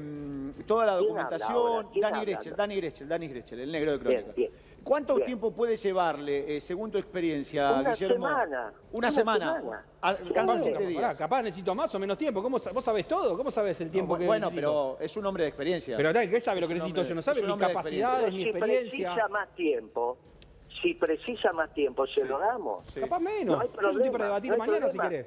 toda 0.67 0.87
la 0.87 0.99
¿Quién 0.99 1.11
habla 1.17 1.29
documentación? 1.29 1.87
Dani? 2.01 2.21
Grechel, 2.25 2.57
Dani 2.57 2.77
Grechel, 2.77 3.09
Dani 3.09 3.29
Grechel, 3.29 3.61
el 3.61 3.73
negro 3.73 3.93
de 3.93 3.99
Crónica. 3.99 4.23
Bien, 4.23 4.35
bien. 4.37 4.65
¿Cuánto 4.85 5.15
Bien. 5.15 5.27
tiempo 5.27 5.51
puede 5.51 5.77
llevarle, 5.79 6.57
eh, 6.57 6.61
según 6.61 6.91
tu 6.91 6.99
experiencia, 6.99 7.73
Una 7.81 7.91
Guillermo? 7.93 8.27
semana. 8.29 8.61
Una 8.67 8.73
Una 8.93 9.11
semana. 9.11 9.55
semana. 9.57 9.85
Alcanza 10.03 10.35
Capaz- 10.53 10.59
siete 10.63 10.77
pará, 10.79 10.89
días. 10.89 11.17
capaz 11.17 11.43
necesito 11.43 11.75
más 11.75 11.95
o 11.95 11.99
menos 11.99 12.19
tiempo. 12.19 12.43
¿Cómo, 12.43 12.59
¿Vos 12.73 12.85
sabés 12.85 13.09
todo? 13.09 13.35
¿Cómo 13.35 13.51
sabés 13.51 13.81
el 13.81 13.91
tiempo 13.91 14.13
No, 14.13 14.19
que 14.21 14.27
bueno, 14.27 14.47
necesito? 14.51 14.97
pero 14.97 15.05
es 15.05 15.17
un 15.17 15.25
hombre 15.25 15.45
de 15.45 15.49
experiencia. 15.49 15.97
Pero 15.97 16.13
¿qué 16.13 16.39
sabe 16.41 16.61
lo 16.61 16.69
que 16.69 16.75
necesito 16.75 17.01
hombre- 17.01 17.09
yo? 17.09 17.15
No 17.15 17.23
sabe 17.23 17.43
mis 17.43 17.57
capacidades, 17.57 18.31
mi 18.31 18.43
si 18.43 18.49
experiencia. 18.51 19.09
precisa 19.15 19.29
más 19.29 19.49
tiempo, 19.55 20.19
si 20.83 20.93
precisa 20.95 21.53
más 21.55 21.73
tiempo, 21.73 22.07
se 22.07 22.23
lo 22.23 22.39
damos. 22.39 22.85
Sí. 22.93 23.01
Capaz 23.01 23.21
menos. 23.21 23.57
No 23.57 23.63
hay 23.63 23.71
yo 23.81 23.89
estoy 23.91 24.11
para 24.11 24.25
debatir 24.27 24.51
no 24.51 24.59
mañana 24.59 24.91
si 24.91 24.99
querés. 24.99 25.27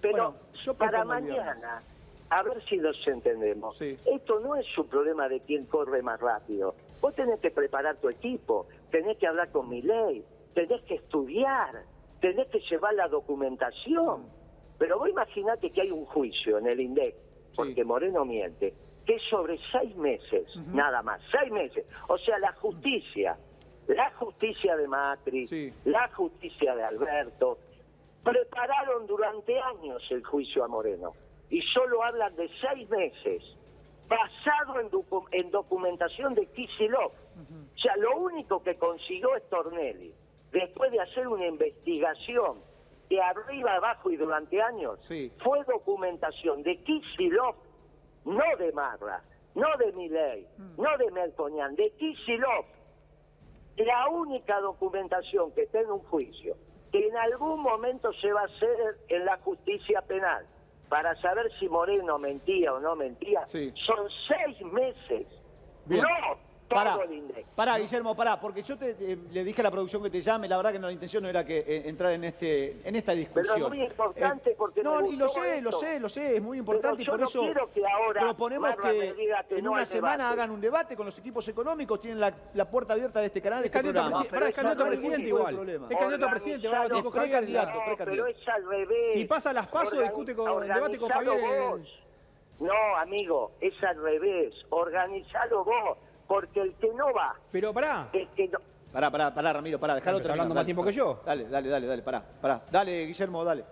Pero 0.00 0.12
Bueno, 0.12 0.34
yo 0.62 0.74
para 0.74 1.04
mañana, 1.04 1.82
a 2.30 2.42
ver 2.42 2.62
si 2.68 2.76
nos 2.76 2.96
entendemos. 3.06 3.76
Sí. 3.76 3.96
Esto 4.06 4.40
no 4.40 4.54
es 4.56 4.66
un 4.78 4.86
problema 4.88 5.28
de 5.28 5.40
quién 5.40 5.64
corre 5.66 6.02
más 6.02 6.20
rápido. 6.20 6.74
Vos 7.00 7.14
tenés 7.14 7.40
que 7.40 7.50
preparar 7.50 7.96
tu 7.96 8.08
equipo, 8.08 8.66
tenés 8.90 9.16
que 9.18 9.26
hablar 9.26 9.50
con 9.50 9.68
mi 9.68 9.80
ley, 9.82 10.24
tenés 10.54 10.82
que 10.82 10.96
estudiar, 10.96 11.82
tenés 12.20 12.48
que 12.48 12.60
llevar 12.60 12.94
la 12.94 13.08
documentación. 13.08 14.26
Pero 14.78 14.98
vos 14.98 15.08
imaginate 15.08 15.70
que 15.70 15.80
hay 15.82 15.90
un 15.90 16.04
juicio 16.04 16.58
en 16.58 16.66
el 16.66 16.80
INDEC, 16.80 17.14
porque 17.56 17.84
Moreno 17.84 18.24
miente, 18.24 18.74
que 19.06 19.14
es 19.16 19.22
sobre 19.30 19.58
seis 19.72 19.96
meses, 19.96 20.54
nada 20.68 21.02
más, 21.02 21.20
seis 21.32 21.50
meses. 21.50 21.86
O 22.08 22.18
sea, 22.18 22.38
la 22.38 22.52
justicia, 22.52 23.36
la 23.88 24.10
justicia 24.12 24.76
de 24.76 24.86
Macri, 24.86 25.46
Sí. 25.46 25.72
la 25.86 26.08
justicia 26.14 26.74
de 26.76 26.84
Alberto, 26.84 27.58
prepararon 28.22 29.06
durante 29.06 29.58
años 29.58 30.02
el 30.10 30.22
juicio 30.24 30.62
a 30.64 30.68
Moreno 30.68 31.12
y 31.50 31.60
solo 31.62 32.02
hablan 32.04 32.34
de 32.36 32.48
seis 32.60 32.88
meses, 32.90 33.42
basado 34.08 34.80
en, 34.80 34.90
docu- 34.90 35.28
en 35.32 35.50
documentación 35.50 36.34
de 36.34 36.46
Kisilov. 36.46 37.12
O 37.12 37.78
sea, 37.78 37.96
lo 37.96 38.16
único 38.18 38.62
que 38.62 38.76
consiguió 38.76 39.34
es 39.36 39.48
Tornelli, 39.48 40.12
después 40.50 40.90
de 40.90 41.00
hacer 41.00 41.28
una 41.28 41.46
investigación 41.46 42.58
de 43.08 43.20
arriba 43.22 43.74
abajo 43.76 44.10
y 44.10 44.16
durante 44.16 44.60
años, 44.60 44.98
Sí. 45.06 45.32
fue 45.42 45.62
documentación 45.64 46.62
de 46.62 46.76
Kisilov, 46.82 47.54
no 48.24 48.56
de 48.58 48.72
Marra, 48.72 49.22
no 49.54 49.68
de 49.78 49.92
Milei, 49.92 50.46
no 50.76 50.96
de 50.98 51.10
Melconian, 51.12 51.74
de 51.76 51.90
Kisilov. 51.92 52.64
La 53.76 54.08
única 54.08 54.58
documentación 54.60 55.52
que 55.52 55.62
está 55.62 55.80
en 55.80 55.90
un 55.90 56.00
juicio, 56.00 56.56
que 56.90 57.06
en 57.06 57.16
algún 57.16 57.60
momento 57.62 58.12
se 58.14 58.32
va 58.32 58.40
a 58.42 58.44
hacer 58.44 58.96
en 59.08 59.24
la 59.24 59.36
justicia 59.38 60.02
penal, 60.02 60.44
para 60.88 61.14
saber 61.20 61.50
si 61.58 61.68
Moreno 61.68 62.18
mentía 62.18 62.72
o 62.72 62.80
no 62.80 62.96
mentía, 62.96 63.46
Sí. 63.46 63.72
son 63.86 64.08
seis 64.26 64.60
meses. 64.72 65.26
Bien. 65.86 66.02
No 66.02 66.08
Pará, 66.68 67.76
el 67.76 67.82
Guillermo, 67.82 68.14
pará, 68.14 68.38
porque 68.38 68.62
yo 68.62 68.76
te, 68.76 68.92
te- 68.94 69.16
le 69.32 69.42
dije 69.42 69.62
a 69.62 69.64
la 69.64 69.70
producción 69.70 70.02
que 70.02 70.10
te 70.10 70.20
llame, 70.20 70.46
la 70.48 70.56
verdad 70.58 70.72
que 70.72 70.78
no, 70.78 70.86
la 70.86 70.92
intención 70.92 71.22
no 71.22 71.28
era 71.28 71.44
que 71.44 71.58
eh, 71.60 71.82
entrar 71.88 72.12
en 72.12 72.24
este 72.24 72.86
en 72.86 72.94
esta 72.94 73.12
discusión. 73.12 73.68
muy 73.70 73.82
importante 73.82 74.54
porque 74.56 74.82
No, 74.82 75.00
me 75.00 75.08
y 75.08 75.16
lo 75.16 75.28
sé, 75.28 75.60
lo 75.62 75.72
sé, 75.72 75.98
lo 75.98 76.08
sé, 76.08 76.36
es 76.36 76.42
muy 76.42 76.58
importante 76.58 77.02
y 77.02 77.06
yo 77.06 77.12
por 77.12 77.20
no 77.20 77.26
eso 77.26 77.40
quiero 77.40 77.72
que 77.72 77.82
ahora 77.86 78.20
proponemos 78.20 78.76
que, 78.76 79.14
en 79.50 79.64
no 79.64 79.72
una 79.72 79.84
semana 79.86 80.16
debate. 80.24 80.32
hagan 80.34 80.50
un 80.50 80.60
debate 80.60 80.94
con 80.94 81.06
los 81.06 81.18
equipos 81.18 81.48
económicos, 81.48 82.00
tienen 82.00 82.20
la, 82.20 82.34
la 82.54 82.70
puerta 82.70 82.92
abierta 82.92 83.20
de 83.20 83.26
este 83.26 83.40
canal, 83.40 83.60
Es 83.60 83.66
este 83.66 83.78
candidato 83.78 84.10
pará, 84.10 84.20
es 84.22 84.28
pero 84.28 84.52
candidato 84.52 84.84
no 84.84 84.92
es 84.92 84.98
presidente 84.98 85.28
igual. 85.28 85.68
Es 85.90 85.98
candidato 85.98 86.26
a 86.26 86.30
presidente, 86.30 86.68
va 86.68 86.78
a 86.84 86.88
precandidato, 87.10 87.78
pero 88.04 88.26
es 88.26 88.48
al 88.48 88.68
revés. 88.68 89.14
Si 89.14 89.24
pasa 89.24 89.52
las 89.52 89.66
pasos, 89.68 89.98
discute 90.00 90.34
con- 90.34 90.62
debate 90.68 90.98
con 90.98 91.08
Javier. 91.08 91.80
No, 92.60 92.96
amigo, 92.96 93.52
es 93.60 93.72
al 93.84 94.02
revés. 94.02 94.52
Organizalo 94.70 95.64
vos, 95.64 95.96
porque 96.28 96.60
el 96.60 96.74
que 96.76 96.92
no 96.94 97.12
va, 97.12 97.34
Pero 97.50 97.72
pará. 97.74 98.08
el 98.12 98.28
que 98.36 98.46
no... 98.48 98.58
Pará, 98.92 99.10
pará, 99.10 99.34
pará, 99.34 99.52
Ramiro, 99.54 99.78
pará, 99.80 99.94
dejalo 99.96 100.18
está 100.18 100.28
terminar. 100.28 100.44
hablando 100.44 100.54
más 100.54 100.64
tiempo 100.64 100.82
pará. 100.82 100.92
que 100.92 100.96
yo. 100.96 101.20
Dale, 101.26 101.48
dale, 101.48 101.68
dale, 101.68 101.86
dale, 101.86 102.02
pará, 102.02 102.22
pará. 102.40 102.62
Dale, 102.70 103.06
Guillermo, 103.06 103.44
dale. 103.44 103.64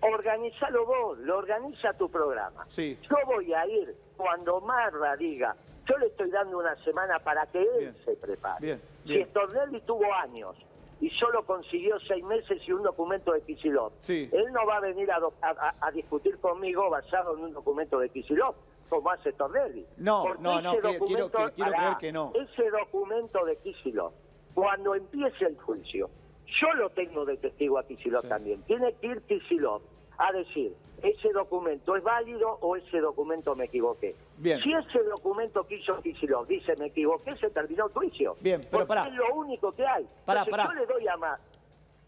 Organizalo 0.00 0.84
vos, 0.86 1.18
lo 1.18 1.38
organiza 1.38 1.92
tu 1.94 2.08
programa. 2.10 2.64
Sí. 2.68 2.98
Yo 3.02 3.16
voy 3.26 3.52
a 3.54 3.66
ir 3.66 3.94
cuando 4.16 4.60
Marra 4.60 5.16
diga, 5.16 5.56
yo 5.88 5.96
le 5.98 6.06
estoy 6.06 6.30
dando 6.30 6.58
una 6.58 6.76
semana 6.84 7.18
para 7.20 7.46
que 7.46 7.60
él 7.60 7.68
Bien. 7.78 7.96
se 8.04 8.12
prepare. 8.16 8.60
Bien, 8.60 8.80
Si 9.04 9.12
bien. 9.14 9.28
Stornelli 9.30 9.80
tuvo 9.82 10.12
años 10.14 10.56
y 11.00 11.10
solo 11.10 11.44
consiguió 11.44 11.98
seis 12.00 12.24
meses 12.24 12.60
y 12.66 12.72
un 12.72 12.82
documento 12.82 13.32
de 13.32 13.40
Kicillof. 13.42 13.92
Sí. 14.00 14.28
Él 14.32 14.52
no 14.52 14.66
va 14.66 14.76
a 14.76 14.80
venir 14.80 15.08
a 15.10 15.90
discutir 15.92 16.38
conmigo 16.38 16.88
basado 16.90 17.36
en 17.36 17.44
un 17.44 17.52
documento 17.52 17.98
de 17.98 18.08
Kicillof, 18.10 18.54
como 18.88 19.10
hace 19.10 19.32
Tornelli. 19.32 19.86
No, 19.98 20.22
Porque 20.24 20.42
no, 20.42 20.60
no, 20.62 20.70
quiero- 20.72 21.30
creer 21.30 21.96
que 22.00 22.12
no. 22.12 22.32
Ese 22.34 22.70
documento 22.70 23.44
de 23.44 23.56
Kicillof, 23.56 24.12
cuando 24.54 24.94
empiece 24.94 25.44
el 25.46 25.56
juicio, 25.58 26.08
yo 26.60 26.72
lo 26.74 26.90
tengo 26.90 27.24
de 27.24 27.36
testigo 27.36 27.78
a 27.78 27.84
Kicillof 27.86 28.22
Sí. 28.22 28.28
también. 28.28 28.62
Tiene 28.62 28.94
que 28.94 29.06
ir 29.08 29.22
Kicillof 29.22 29.82
a 30.18 30.32
decir, 30.32 30.72
ese 31.02 31.30
documento 31.32 31.94
es 31.94 32.02
válido 32.02 32.56
o 32.62 32.74
ese 32.76 33.00
documento 33.00 33.54
me 33.54 33.66
equivoqué. 33.66 34.14
Bien. 34.38 34.58
Si 34.62 34.72
ese 34.72 35.02
documento 35.04 35.66
que 35.66 35.76
hizo 35.76 36.00
Kicillof 36.00 36.48
dice 36.48 36.74
me 36.76 36.86
equivoqué, 36.86 37.36
se 37.36 37.50
terminó 37.50 37.86
el 37.88 37.92
juicio. 37.92 38.36
Bien, 38.40 38.60
pero 38.60 38.70
Porque 38.70 38.86
pará. 38.88 39.08
es 39.08 39.14
lo 39.14 39.34
único 39.34 39.72
que 39.72 39.86
hay. 39.86 40.04
Entonces, 40.26 40.50
pará. 40.50 40.64
Yo 40.64 40.72
le 40.72 40.86
doy 40.86 41.06
a 41.08 41.16
más. 41.18 41.40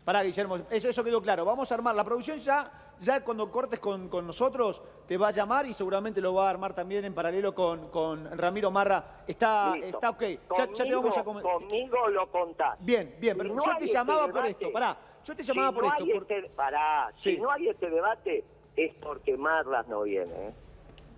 Pará, 0.08 0.22
Guillermo, 0.22 0.56
eso, 0.70 0.88
eso 0.88 1.04
quedó 1.04 1.20
claro. 1.20 1.44
Vamos 1.44 1.70
a 1.70 1.74
armar. 1.74 1.94
La 1.94 2.02
producción 2.02 2.38
ya, 2.38 2.94
ya 2.98 3.22
cuando 3.22 3.50
cortes 3.52 3.78
con, 3.78 4.08
con 4.08 4.26
nosotros, 4.26 4.80
te 5.06 5.18
va 5.18 5.28
a 5.28 5.30
llamar 5.32 5.66
y 5.66 5.74
seguramente 5.74 6.18
lo 6.22 6.32
va 6.32 6.46
a 6.46 6.50
armar 6.50 6.72
también 6.72 7.04
en 7.04 7.12
paralelo 7.12 7.54
con, 7.54 7.90
con 7.90 8.24
Ramiro 8.38 8.70
Marra. 8.70 9.22
Está, 9.26 9.72
Listo. 9.74 9.88
está 9.98 10.08
ok. 10.08 10.22
Ya, 10.22 10.38
ya 10.72 10.84
te 10.84 10.94
vamos 10.94 11.14
a 11.18 11.22
Conmigo- 11.22 11.42
comentar. 11.50 11.52
Conmigo 11.68 12.08
lo 12.08 12.26
contás. 12.30 12.78
Bien, 12.80 13.16
bien, 13.20 13.34
Si 13.34 13.38
pero 13.42 13.54
no 13.54 13.62
yo 13.62 13.76
te 13.76 13.84
este 13.84 13.96
llamaba 13.98 14.20
por 14.24 14.32
debate, 14.32 14.50
esto. 14.52 14.72
Pará, 14.72 14.96
yo 15.22 15.36
te 15.36 15.42
llamaba 15.42 15.68
si 15.68 15.74
por 15.74 15.84
no 15.84 15.90
esto. 15.92 16.04
Hay 16.04 16.10
por- 16.12 16.22
este, 16.32 16.50
pará, 16.56 17.12
Sí. 17.14 17.34
si 17.34 17.40
no 17.42 17.50
hay 17.50 17.68
este 17.68 17.90
debate 17.90 18.44
es 18.76 18.94
porque 19.02 19.36
Marlas 19.36 19.86
no 19.88 20.04
viene. 20.04 20.32
¿eh? 20.32 20.54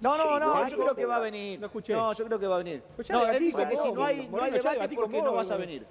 No, 0.00 0.16
no, 0.16 0.24
Sí, 0.24 0.28
no, 0.40 0.66
yo 0.68 0.76
creo 0.78 0.88
este 0.88 1.00
que 1.02 1.06
va 1.06 1.14
a 1.14 1.20
venir. 1.20 1.60
No 1.60 1.66
escuché. 1.66 1.92
No, 1.94 2.12
yo 2.12 2.24
creo 2.24 2.40
que 2.40 2.46
va 2.48 2.56
a 2.56 2.58
venir. 2.58 2.82
Pues 2.96 3.08
No, 3.08 3.24
él 3.24 3.38
dice 3.38 3.68
que 3.68 3.76
si 3.76 3.92
no 3.92 4.02
hay, 4.04 4.26
no 4.26 4.42
hay 4.42 4.50
debate 4.50 4.88
porque 4.96 5.22
no 5.22 5.32
vas 5.32 5.48
a 5.52 5.56
venir. 5.56 5.86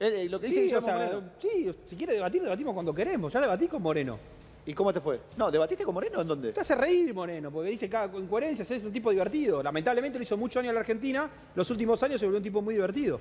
Eh, 0.00 0.26
lo 0.28 0.40
que 0.40 0.48
dice 0.48 0.68
Sí, 0.68 0.74
o 0.74 0.80
sea, 0.80 0.94
Moreno. 0.96 1.22
sí, 1.40 1.74
si 1.86 1.96
quiere 1.96 2.14
debatir, 2.14 2.42
debatimos 2.42 2.74
cuando 2.74 2.92
queremos. 2.94 3.32
Ya 3.32 3.40
debatí 3.40 3.68
con 3.68 3.80
Moreno. 3.82 4.18
¿Y 4.66 4.72
cómo 4.74 4.92
te 4.92 5.00
fue? 5.00 5.20
No, 5.36 5.50
¿debatiste 5.50 5.84
con 5.84 5.94
Moreno 5.94 6.20
en 6.22 6.26
dónde? 6.26 6.52
Te 6.52 6.60
hace 6.60 6.74
reír 6.74 7.12
Moreno, 7.14 7.50
porque 7.50 7.70
dice 7.70 7.88
cada 7.88 8.06
incoherencias, 8.18 8.70
es 8.70 8.82
un 8.82 8.92
tipo 8.92 9.10
divertido. 9.10 9.62
Lamentablemente 9.62 10.18
lo 10.18 10.22
hizo 10.24 10.36
mucho 10.38 10.58
años 10.58 10.70
en 10.70 10.74
la 10.74 10.80
Argentina, 10.80 11.30
los 11.54 11.70
últimos 11.70 12.02
años 12.02 12.18
se 12.18 12.26
volvió 12.26 12.38
un 12.38 12.42
tipo 12.44 12.62
muy 12.62 12.74
divertido. 12.74 13.20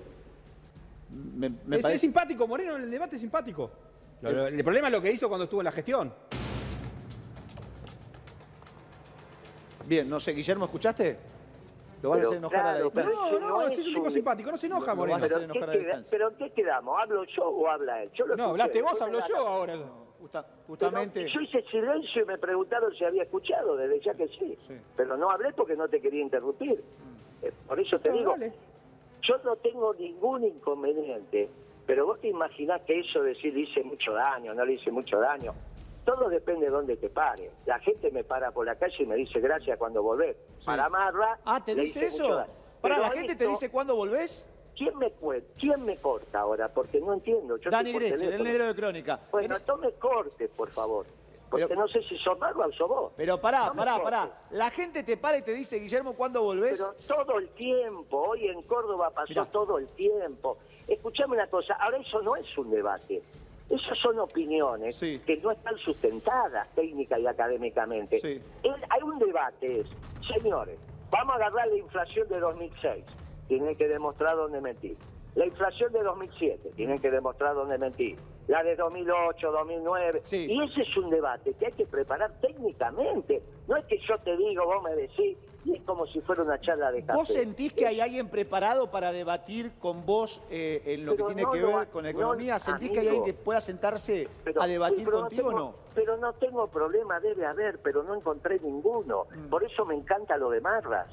Me, 1.35 1.49
me 1.49 1.75
es, 1.75 1.81
parece- 1.81 1.95
es 1.95 2.01
simpático, 2.01 2.47
Moreno 2.47 2.77
en 2.77 2.83
el 2.83 2.91
debate 2.91 3.17
es 3.17 3.21
simpático. 3.21 3.69
Lo- 4.21 4.31
lo- 4.31 4.47
el 4.47 4.63
problema 4.63 4.87
es 4.87 4.93
lo 4.93 5.01
que 5.01 5.11
hizo 5.11 5.27
cuando 5.27 5.43
estuvo 5.43 5.59
en 5.61 5.65
la 5.65 5.71
gestión. 5.73 6.13
Bien, 9.85 10.09
no 10.09 10.19
sé, 10.19 10.31
Guillermo, 10.31 10.65
¿escuchaste? 10.65 11.17
Lo 12.03 12.09
vas 12.09 12.19
a 12.19 12.21
hacer 12.23 12.37
enojar 12.37 12.59
a 12.59 12.63
la 12.63 12.71
claro, 12.73 12.91
pero 12.91 13.07
distancia. 13.09 13.39
No, 13.39 13.47
no, 13.47 13.49
no 13.57 13.61
es 13.67 13.79
es 13.79 13.87
un 13.87 13.93
tipo 13.93 14.11
simpático, 14.11 14.51
no 14.51 14.57
se 14.57 14.67
enoja 14.67 14.93
Moreno. 14.95 15.15
hacer 15.17 15.29
¿Pero, 15.31 15.43
enojar 15.43 15.53
¿qué 15.53 15.63
a 15.63 15.67
la 15.67 15.73
queda- 15.73 15.83
distancia. 15.83 16.11
¿Pero 16.11 16.29
en 16.29 16.35
qué 16.35 16.49
quedamos? 16.51 16.99
¿Hablo 17.01 17.23
yo 17.23 17.43
o 17.49 17.67
habla 17.69 18.03
él? 18.03 18.11
Yo 18.13 18.25
lo 18.27 18.35
No, 18.35 18.43
hablaste 18.45 18.81
vos, 18.81 19.01
hablo 19.01 19.19
yo 19.27 19.37
ahora. 19.37 19.77
Justa- 20.19 20.43
Pero 20.43 20.63
justamente. 20.67 21.27
yo 21.29 21.39
hice 21.41 21.61
silencio 21.63 22.21
y 22.21 22.25
me 22.25 22.37
preguntaron 22.37 22.93
si 22.93 23.03
había 23.05 23.23
escuchado, 23.23 23.75
desde 23.77 23.99
ya 24.01 24.13
que 24.15 24.27
sí. 24.27 24.57
Sí. 24.67 24.73
Pero 24.97 25.15
no 25.17 25.29
hablé 25.31 25.53
porque 25.53 25.75
no 25.77 25.87
te 25.87 26.01
quería 26.01 26.21
interrumpir. 26.21 26.83
Eh, 27.41 27.51
Por 27.67 27.79
eso 27.79 27.97
te 27.99 28.09
No, 28.09 28.17
digo, 28.17 28.35
yo 29.21 29.37
no 29.45 29.55
tengo 29.57 29.93
ningún 29.93 30.43
inconveniente, 30.45 31.49
pero 31.85 32.05
vos 32.05 32.19
te 32.21 32.27
imaginás 32.29 32.81
que 32.83 32.99
eso 32.99 33.21
de 33.21 33.29
decir 33.29 33.53
le 33.53 33.61
hice 33.61 33.81
mucho 33.83 34.13
daño, 34.13 34.53
no 34.53 34.65
le 34.65 34.73
hice 34.73 34.91
mucho 34.91 35.19
daño. 35.19 35.53
Todo 36.05 36.27
depende 36.29 36.65
de 36.65 36.71
dónde 36.71 36.97
te 36.97 37.09
pare. 37.09 37.51
La 37.65 37.79
gente 37.79 38.11
me 38.11 38.23
para 38.23 38.51
por 38.51 38.65
la 38.65 38.75
calle 38.75 38.95
y 38.99 39.05
me 39.05 39.15
dice 39.15 39.39
gracias 39.39 39.77
cuando 39.77 40.03
volvés. 40.03 40.35
Sí. 40.59 40.65
Para 40.65 40.89
Marra. 40.89 41.39
Ah, 41.45 41.63
¿te 41.63 41.73
dice 41.75 42.05
eso? 42.05 42.45
Para, 42.81 42.97
¿la 42.99 43.11
gente 43.11 43.35
te 43.35 43.47
dice 43.47 43.69
cuándo 43.71 43.95
volvés? 43.95 44.45
¿Quién 44.75 44.97
me, 44.97 45.11
¿Quién 45.59 45.85
me 45.85 45.95
corta 45.97 46.39
ahora? 46.41 46.67
Porque 46.73 46.99
no 46.99 47.13
entiendo. 47.13 47.57
Yo 47.57 47.69
Dani 47.69 47.91
el 47.91 48.43
negro 48.43 48.65
de 48.67 48.75
Crónica. 48.75 49.19
Bueno, 49.31 49.55
Tenés- 49.55 49.67
no 49.67 49.77
me 49.77 49.91
cortes, 49.93 50.49
por 50.49 50.69
favor. 50.71 51.05
Porque 51.49 51.67
Pero- 51.67 51.81
no 51.81 51.87
sé 51.87 52.01
si 52.09 52.17
sos 52.17 52.37
Marra 52.39 52.65
o 52.65 52.71
sos 52.73 52.89
vos. 52.89 53.13
Pero 53.15 53.39
pará, 53.39 53.67
No 53.67 53.75
pará, 53.75 54.01
pará. 54.01 54.41
La 54.49 54.71
gente 54.71 55.03
te 55.03 55.17
para 55.17 55.37
y 55.37 55.43
te 55.43 55.53
dice, 55.53 55.77
Guillermo, 55.77 56.15
¿cuándo 56.15 56.41
volvés? 56.41 56.81
Pero 56.81 56.95
todo 57.07 57.37
el 57.37 57.47
tiempo, 57.49 58.17
hoy 58.29 58.47
en 58.47 58.63
Córdoba 58.63 59.11
pasó 59.11 59.29
Mirá. 59.29 59.45
todo 59.45 59.77
el 59.77 59.87
tiempo. 59.89 60.57
Escuchame 60.87 61.35
una 61.35 61.47
cosa, 61.47 61.75
ahora 61.75 61.97
eso 61.99 62.21
no 62.23 62.35
es 62.35 62.57
un 62.57 62.71
debate. 62.71 63.21
Esas 63.73 63.97
son 63.97 64.19
opiniones 64.19 64.95
Sí. 64.97 65.19
que 65.25 65.37
no 65.37 65.49
están 65.51 65.75
sustentadas 65.77 66.67
técnica 66.75 67.17
y 67.17 67.25
académicamente. 67.25 68.19
Sí. 68.19 68.39
El- 68.61 68.75
hay 68.89 69.01
un 69.01 69.17
debate, 69.17 69.79
es, 69.79 69.87
señores, 70.27 70.77
vamos 71.09 71.33
a 71.33 71.35
agarrar 71.37 71.67
la 71.67 71.77
inflación 71.77 72.27
de 72.29 72.39
2006, 72.39 73.03
tienen 73.47 73.75
que 73.75 73.87
demostrar 73.87 74.35
dónde 74.35 74.61
mentí. 74.61 74.95
La 75.33 75.47
inflación 75.47 75.91
de 75.91 76.03
2007, 76.03 76.69
tienen 76.75 76.99
que 76.99 77.09
demostrar 77.09 77.55
dónde 77.55 77.79
mentí. 77.79 78.15
La 78.47 78.61
de 78.61 78.75
2008, 78.75 79.51
2009. 79.51 80.21
Sí. 80.25 80.45
Y 80.47 80.61
ese 80.65 80.81
es 80.81 80.97
un 80.97 81.09
debate 81.09 81.55
que 81.55 81.65
hay 81.67 81.71
que 81.71 81.87
preparar 81.87 82.31
técnicamente. 82.41 83.41
No 83.67 83.75
es 83.75 83.85
que 83.85 83.97
yo 84.07 84.15
te 84.19 84.37
digo, 84.37 84.65
vos 84.65 84.83
me 84.83 84.93
decís, 84.95 85.35
es 85.71 85.81
como 85.83 86.05
si 86.07 86.19
fuera 86.21 86.43
una 86.43 86.59
charla 86.59 86.91
de 86.91 87.03
café. 87.05 87.17
¿Vos 87.17 87.29
sentís 87.29 87.73
que 87.73 87.87
hay 87.87 88.01
alguien 88.01 88.27
preparado 88.29 88.91
para 88.91 89.11
debatir 89.11 89.71
con 89.79 90.05
vos 90.05 90.41
eh, 90.49 90.81
en 90.85 91.05
lo 91.05 91.15
Pero 91.15 91.27
que 91.27 91.33
tiene 91.33 91.43
no 91.43 91.51
que 91.51 91.61
ver 91.63 91.87
con 91.87 92.03
la 92.03 92.11
no, 92.11 92.19
economía? 92.19 92.59
¿Sentís 92.59 92.89
que 92.91 92.99
hay 92.99 93.07
alguien 93.07 93.23
que 93.25 93.33
pueda 93.33 93.61
sentarse 93.61 94.27
Pero- 94.43 94.61
a 94.61 94.67
debatir 94.67 95.05
pero 95.05 95.21
contigo 95.21 95.49
tengo- 95.49 95.55
o 95.63 95.65
no? 95.71 95.75
Pero 95.95 96.17
no 96.17 96.33
tengo 96.33 96.67
problema, 96.67 97.19
debe 97.19 97.45
haber, 97.45 97.79
pero 97.79 98.03
no 98.03 98.15
encontré 98.15 98.59
ninguno. 98.59 99.27
Mm. 99.35 99.49
Por 99.49 99.63
eso 99.63 99.85
me 99.85 99.93
encanta 99.95 100.37
lo 100.37 100.49
de 100.49 100.59
Marras. 100.59 101.07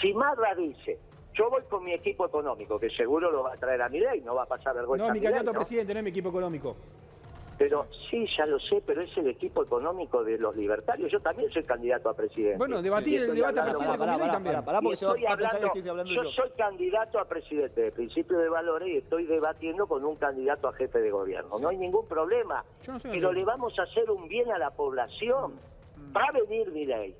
Si 0.00 0.12
Marras 0.12 0.56
dice, 0.58 0.98
yo 1.32 1.48
voy 1.50 1.62
con 1.68 1.82
mi 1.84 1.92
equipo 1.94 2.26
económico, 2.26 2.78
que 2.78 2.90
seguro 2.90 3.30
lo 3.30 3.42
va 3.44 3.54
a 3.54 3.56
traer 3.56 3.80
a 3.82 3.88
mi 3.88 3.98
ley, 4.00 4.20
no 4.20 4.34
va 4.34 4.42
a 4.42 4.46
pasar 4.46 4.74
vergüenza 4.74 5.06
No, 5.08 5.12
mi 5.14 5.20
candidato 5.20 5.50
a 5.50 5.54
presidente, 5.54 5.94
no 5.94 6.00
es 6.00 6.04
mi 6.04 6.10
equipo 6.10 6.28
económico. 6.28 6.76
Pero 7.56 7.86
sí, 8.10 8.26
ya 8.36 8.46
lo 8.46 8.58
sé, 8.58 8.82
pero 8.84 9.00
es 9.02 9.16
el 9.16 9.28
equipo 9.28 9.62
económico 9.62 10.24
de 10.24 10.36
los 10.38 10.56
libertarios. 10.56 11.10
Yo 11.12 11.20
también 11.20 11.50
soy 11.52 11.62
candidato 11.62 12.08
a 12.08 12.14
presidente. 12.14 12.58
Bueno, 12.58 12.82
debatir 12.82 13.22
el 13.22 13.34
debate 13.34 13.60
a 13.60 13.62
presidente 13.62 13.86
con- 13.90 13.96
con 13.96 13.98
pará, 13.98 14.12
Milei 14.12 14.20
pará, 14.26 14.32
también. 14.34 14.54
pará, 14.56 14.64
pará, 14.66 14.80
porque 14.80 14.94
Y 14.94 14.96
se 14.96 15.06
va 15.06 15.12
estoy 15.12 15.24
a 15.26 15.28
pensar 15.36 15.50
que 15.50 15.56
hablando- 15.56 15.78
estoy 15.78 15.90
hablando 15.90 16.12
yo 16.14 16.22
yo. 16.24 16.30
soy 16.30 16.50
candidato 16.58 17.18
a 17.20 17.24
presidente 17.26 17.80
de 17.80 17.92
principio 17.92 18.38
de 18.38 18.48
valores 18.48 18.88
y 18.88 18.96
estoy 18.96 19.26
debatiendo 19.26 19.86
con 19.86 20.04
un 20.04 20.16
candidato 20.16 20.66
a 20.68 20.72
jefe 20.72 20.98
de 21.00 21.10
gobierno. 21.10 21.58
No 21.60 21.68
hay 21.68 21.76
ningún 21.76 22.08
problema. 22.08 22.64
No 22.88 22.98
pero 23.00 23.32
le 23.32 23.44
vamos 23.44 23.78
a 23.78 23.82
hacer 23.84 24.10
un 24.10 24.26
bien 24.26 24.50
a 24.50 24.58
la 24.58 24.70
población. 24.72 25.52
Mm. 25.96 26.16
Va 26.16 26.24
a 26.24 26.32
venir 26.32 26.72
mi 26.72 26.86
ley, 26.86 27.14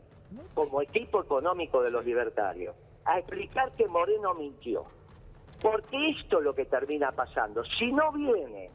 como 0.55 0.83
equipo 0.83 1.23
económico 1.23 1.81
de 1.81 1.93
los 1.93 2.05
libertarios, 2.05 2.75
a 3.05 3.21
explicar 3.21 3.71
que 3.77 3.87
Moreno 3.87 4.35
mintió. 4.35 4.85
Porque 5.63 6.11
esto 6.11 6.39
es 6.39 6.45
lo 6.45 6.55
que 6.55 6.65
termina 6.65 7.13
pasando. 7.13 7.63
Si 7.79 7.93
no 7.93 8.11
viene, 8.13 8.71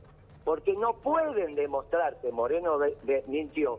porque 0.50 0.74
no 0.74 0.94
pueden 0.94 1.54
demostrar 1.54 2.20
que 2.22 2.32
Moreno 2.32 2.80
de- 2.80 2.98
de- 3.04 3.24
mintió, 3.28 3.78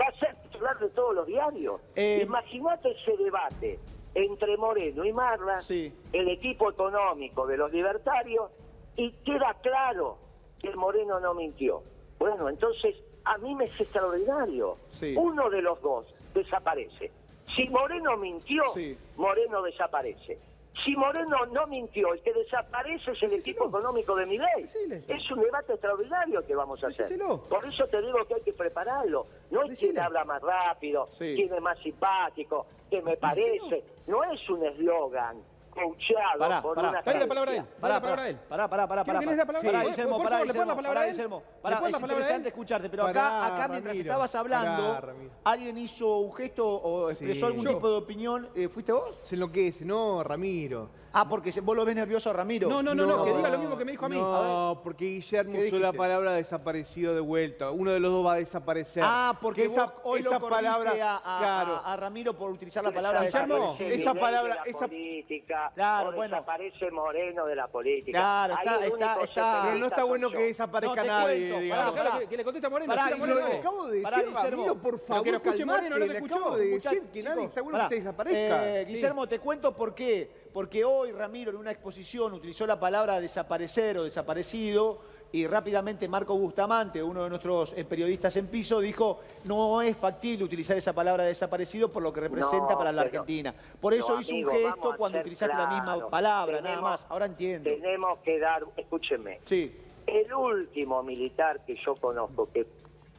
va 0.00 0.04
a 0.06 0.12
ser 0.20 0.36
titular 0.42 0.78
de 0.78 0.88
todos 0.90 1.16
los 1.16 1.26
diarios. 1.26 1.80
Eh, 1.96 2.20
Imagínate 2.22 2.92
ese 2.92 3.16
debate 3.16 3.80
entre 4.14 4.56
Moreno 4.56 5.04
y 5.04 5.12
Marla, 5.12 5.60
Sí. 5.62 5.92
el 6.12 6.28
equipo 6.28 6.70
económico 6.70 7.44
de 7.48 7.56
los 7.56 7.72
libertarios, 7.72 8.52
y 8.94 9.10
queda 9.24 9.56
claro 9.62 10.16
que 10.60 10.70
Moreno 10.76 11.18
no 11.18 11.34
mintió. 11.34 11.82
Bueno, 12.20 12.48
entonces 12.48 12.94
a 13.24 13.36
mí 13.38 13.52
me 13.56 13.64
es 13.64 13.80
extraordinario. 13.80 14.76
Sí. 14.90 15.16
Uno 15.18 15.50
de 15.50 15.60
los 15.60 15.82
dos 15.82 16.06
desaparece. 16.34 17.10
Si 17.56 17.68
Moreno 17.68 18.16
mintió, 18.16 18.62
Sí. 18.74 18.96
Moreno 19.16 19.60
desaparece. 19.60 20.38
Si 20.84 20.96
Moreno 20.96 21.44
no 21.52 21.66
mintió, 21.66 22.12
el 22.14 22.22
que 22.22 22.32
desaparece 22.32 23.12
es 23.12 23.22
el 23.22 23.34
equipo 23.34 23.68
económico 23.68 24.16
de 24.16 24.26
mi 24.26 24.38
ley. 24.38 24.62
Decile. 24.62 25.04
Es 25.06 25.30
un 25.30 25.40
debate 25.40 25.72
extraordinario 25.74 26.44
que 26.46 26.54
vamos 26.54 26.82
a 26.82 26.86
hacer. 26.88 27.06
Por 27.48 27.64
eso 27.66 27.86
te 27.88 28.00
digo 28.00 28.18
que 28.26 28.34
hay 28.34 28.40
que 28.42 28.52
prepararlo. 28.54 29.26
No 29.50 29.62
es 29.64 29.78
quien 29.78 29.98
habla 29.98 30.24
más 30.24 30.40
rápido, 30.42 31.06
Sí. 31.12 31.34
quién 31.36 31.52
es 31.52 31.60
más 31.60 31.78
simpático, 31.80 32.66
que 32.90 33.02
me 33.02 33.16
parece. 33.16 33.84
No 34.06 34.24
es 34.24 34.48
un 34.50 34.64
eslogan 34.64 35.42
coacheado 35.72 36.38
Pará, 36.38 36.62
por 36.62 36.74
pará. 36.76 36.88
una 36.90 37.02
Dale 37.02 37.18
la 37.20 37.26
palabra 37.26 37.52
a 37.52 37.56
él. 37.56 37.64
Pará, 37.80 37.94
la 37.94 38.00
palabra 38.00 38.22
a 38.22 38.26
pará, 38.26 38.28
él. 38.28 38.36
pará, 38.48 38.68
pará, 38.68 38.86
pará, 38.88 39.04
¿Quiere 39.04 39.18
pará. 39.18 39.46
Pará, 39.46 39.60
Sí. 39.82 39.88
Guillermo, 39.90 40.16
Por 40.16 40.24
pará, 40.24 40.36
favor, 40.36 40.46
¿le 40.46 40.52
puedo 40.52 40.64
Guillermo, 40.64 40.64
la 40.66 40.76
palabra 40.76 40.88
pará, 40.88 41.00
a 41.00 41.04
él? 41.06 41.12
Guillermo. 41.12 41.42
¿Le 41.56 41.62
Pará, 41.62 41.88
es 41.88 42.00
interesante 42.00 42.48
escucharte, 42.48 42.88
pero 42.90 43.02
acá, 43.04 43.12
Pará, 43.14 43.46
acá 43.46 43.68
mientras 43.68 43.84
Ramiro, 43.96 44.00
estabas 44.10 44.34
hablando, 44.34 44.94
pará, 45.00 45.14
alguien 45.44 45.78
hizo 45.78 46.18
un 46.18 46.32
gesto 46.34 46.66
o 46.68 47.10
expresó 47.10 47.40
Sí. 47.40 47.44
algún 47.46 47.64
Yo. 47.64 47.74
tipo 47.74 47.90
de 47.90 47.96
opinión. 47.96 48.48
Eh, 48.54 48.68
¿Fuiste 48.68 48.92
vos? 48.92 49.18
Se 49.22 49.34
enloquece, 49.34 49.84
no, 49.84 50.22
Ramiro. 50.22 50.90
Ah, 51.14 51.28
porque 51.28 51.52
vos 51.60 51.76
lo 51.76 51.84
ves 51.84 51.94
nervioso 51.94 52.30
a 52.30 52.32
Ramiro. 52.32 52.68
No, 52.68 52.82
no, 52.82 52.94
no, 52.94 53.06
no, 53.06 53.24
que 53.24 53.34
diga 53.34 53.48
lo 53.50 53.58
mismo 53.58 53.76
que 53.76 53.84
me 53.84 53.92
dijo 53.92 54.06
a 54.06 54.08
mí. 54.08 54.16
A 54.16 54.20
No, 54.20 54.80
porque 54.82 55.04
Guillermo 55.06 55.52
¿Qué 55.52 55.66
usó 55.68 55.78
la 55.78 55.92
palabra 55.92 56.32
desaparecido 56.32 57.14
de 57.14 57.20
vuelta. 57.20 57.70
Uno 57.70 57.90
de 57.90 58.00
los 58.00 58.10
dos 58.12 58.26
va 58.26 58.34
a 58.34 58.36
desaparecer. 58.36 59.02
Ah, 59.06 59.36
porque 59.40 59.62
Que 59.62 59.68
vos 59.68 59.90
hoy 60.04 60.20
esa 60.20 60.40
palabra, 60.40 60.92
a, 61.02 61.16
a- 61.16 61.38
claro. 61.38 61.76
a- 61.84 61.92
a 61.92 61.96
Ramiro 61.96 62.32
por 62.34 62.50
utilizar 62.50 62.82
la 62.82 62.92
palabra 62.92 63.24
Guillermo, 63.24 63.54
desaparecido. 63.56 63.88
esa 63.90 64.14
palabra- 64.14 64.54
de 64.54 64.58
la 64.60 64.62
esa- 64.64 64.86
política, 64.88 65.72
Claro, 65.74 66.08
o 66.08 66.12
bueno. 66.12 66.34
desaparece 66.36 66.90
Moreno 66.90 67.46
de 67.46 67.56
la 67.56 67.68
política. 67.68 68.18
Claro, 68.18 68.54
Ahí 68.54 68.66
está- 68.66 68.86
está- 68.86 69.20
está- 69.24 69.62
Pero 69.66 69.78
no 69.78 69.86
está 69.86 70.04
bueno 70.04 70.30
que 70.30 70.38
desaparezca 70.38 71.02
No, 71.02 71.04
nadie, 71.12 71.38
cuento, 71.48 71.60
digamos. 71.60 71.92
pará, 71.94 72.10
Claro, 72.10 72.28
que, 72.28 72.36
le 72.36 72.44
conteste 72.44 72.66
a 72.66 72.70
Moreno. 72.70 72.94
Pará. 72.94 73.16
Moreno. 73.16 73.48
Le 73.48 73.56
acabo 73.58 73.86
de 73.88 74.00
decir. 74.00 74.32
Ramiro, 74.50 74.74
por 74.76 74.98
favor, 74.98 75.24
que 75.24 75.30
lo 75.32 75.36
escuche 75.38 75.64
Moreno, 75.64 75.90
no 75.90 75.98
le 75.98 76.06
le 76.08 76.14
escuchó. 76.16 76.34
acabo 76.36 76.56
de 76.56 76.66
decir 76.68 77.02
que 77.12 77.22
nadie 77.22 77.44
está 77.44 77.60
bueno 77.60 77.78
que 77.78 77.84
usted 77.84 77.96
desaparezca. 77.98 78.68
Eh, 78.80 78.84
Guillermo, 78.86 79.26
te 79.26 79.38
cuento 79.38 79.76
por 79.76 79.94
qué. 79.94 80.41
Porque 80.52 80.84
hoy 80.84 81.12
Ramiro 81.12 81.50
en 81.50 81.56
una 81.56 81.70
exposición 81.70 82.32
utilizó 82.34 82.66
la 82.66 82.78
palabra 82.78 83.20
desaparecer 83.20 83.96
o 83.98 84.04
desaparecido 84.04 84.98
y 85.34 85.46
rápidamente 85.46 86.06
Marco 86.08 86.36
Bustamante, 86.36 87.02
uno 87.02 87.24
de 87.24 87.30
nuestros 87.30 87.72
eh, 87.74 87.84
periodistas 87.86 88.36
en 88.36 88.48
piso, 88.48 88.80
dijo 88.80 89.20
no 89.44 89.80
es 89.80 89.96
factible 89.96 90.44
utilizar 90.44 90.76
esa 90.76 90.92
palabra 90.92 91.24
desaparecido 91.24 91.90
por 91.90 92.02
lo 92.02 92.12
que 92.12 92.20
representa 92.20 92.72
No, 92.72 92.78
para 92.78 92.92
la 92.92 93.02
Argentina. 93.02 93.54
Por 93.80 93.94
eso 93.94 94.14
No, 94.14 94.20
hizo 94.20 94.32
amigo, 94.32 94.50
un 94.52 94.56
gesto 94.58 94.94
cuando 94.98 95.18
utilizaste 95.20 95.56
la 95.56 95.66
misma 95.68 96.08
palabra, 96.10 96.56
nada 96.56 96.68
Tenemos- 96.74 96.90
más. 96.90 97.06
Ahora 97.08 97.24
entiendo. 97.24 97.70
Tenemos 97.70 98.18
que 98.18 98.38
dar, 98.38 98.62
escúcheme, 98.76 99.40
Sí, 99.44 99.74
el 100.06 100.34
último 100.34 101.02
militar 101.02 101.60
que 101.64 101.76
yo 101.76 101.94
conozco 101.96 102.50
que 102.52 102.66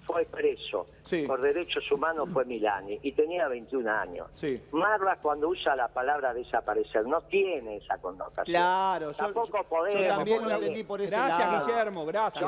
fue 0.05 0.25
preso 0.25 0.88
Sí. 1.03 1.25
por 1.27 1.41
derechos 1.41 1.89
humanos 1.91 2.29
fue 2.33 2.45
Milani 2.45 3.00
y 3.01 3.12
tenía 3.13 3.48
21 3.48 3.88
años. 3.88 4.27
Sí. 4.33 4.62
Marra 4.72 5.17
cuando 5.22 5.50
usa 5.50 5.75
la 5.75 5.88
palabra 5.88 6.33
desaparecer 6.33 7.05
no 7.07 7.22
tiene 7.24 7.77
esa 7.77 7.98
connotación. 8.00 8.45
claro. 8.53 9.12
Tampoco 9.13 9.57
yo- 9.57 9.63
podemos. 9.63 10.01
yo 10.01 10.07
también 10.07 10.43
lo 10.48 10.55
entendí 10.55 10.83
por 10.83 11.01
ese 11.01 11.15
Gracias, 11.15 11.39
lado. 11.51 11.65
Guillermo, 11.67 12.05
gracias. 12.05 12.43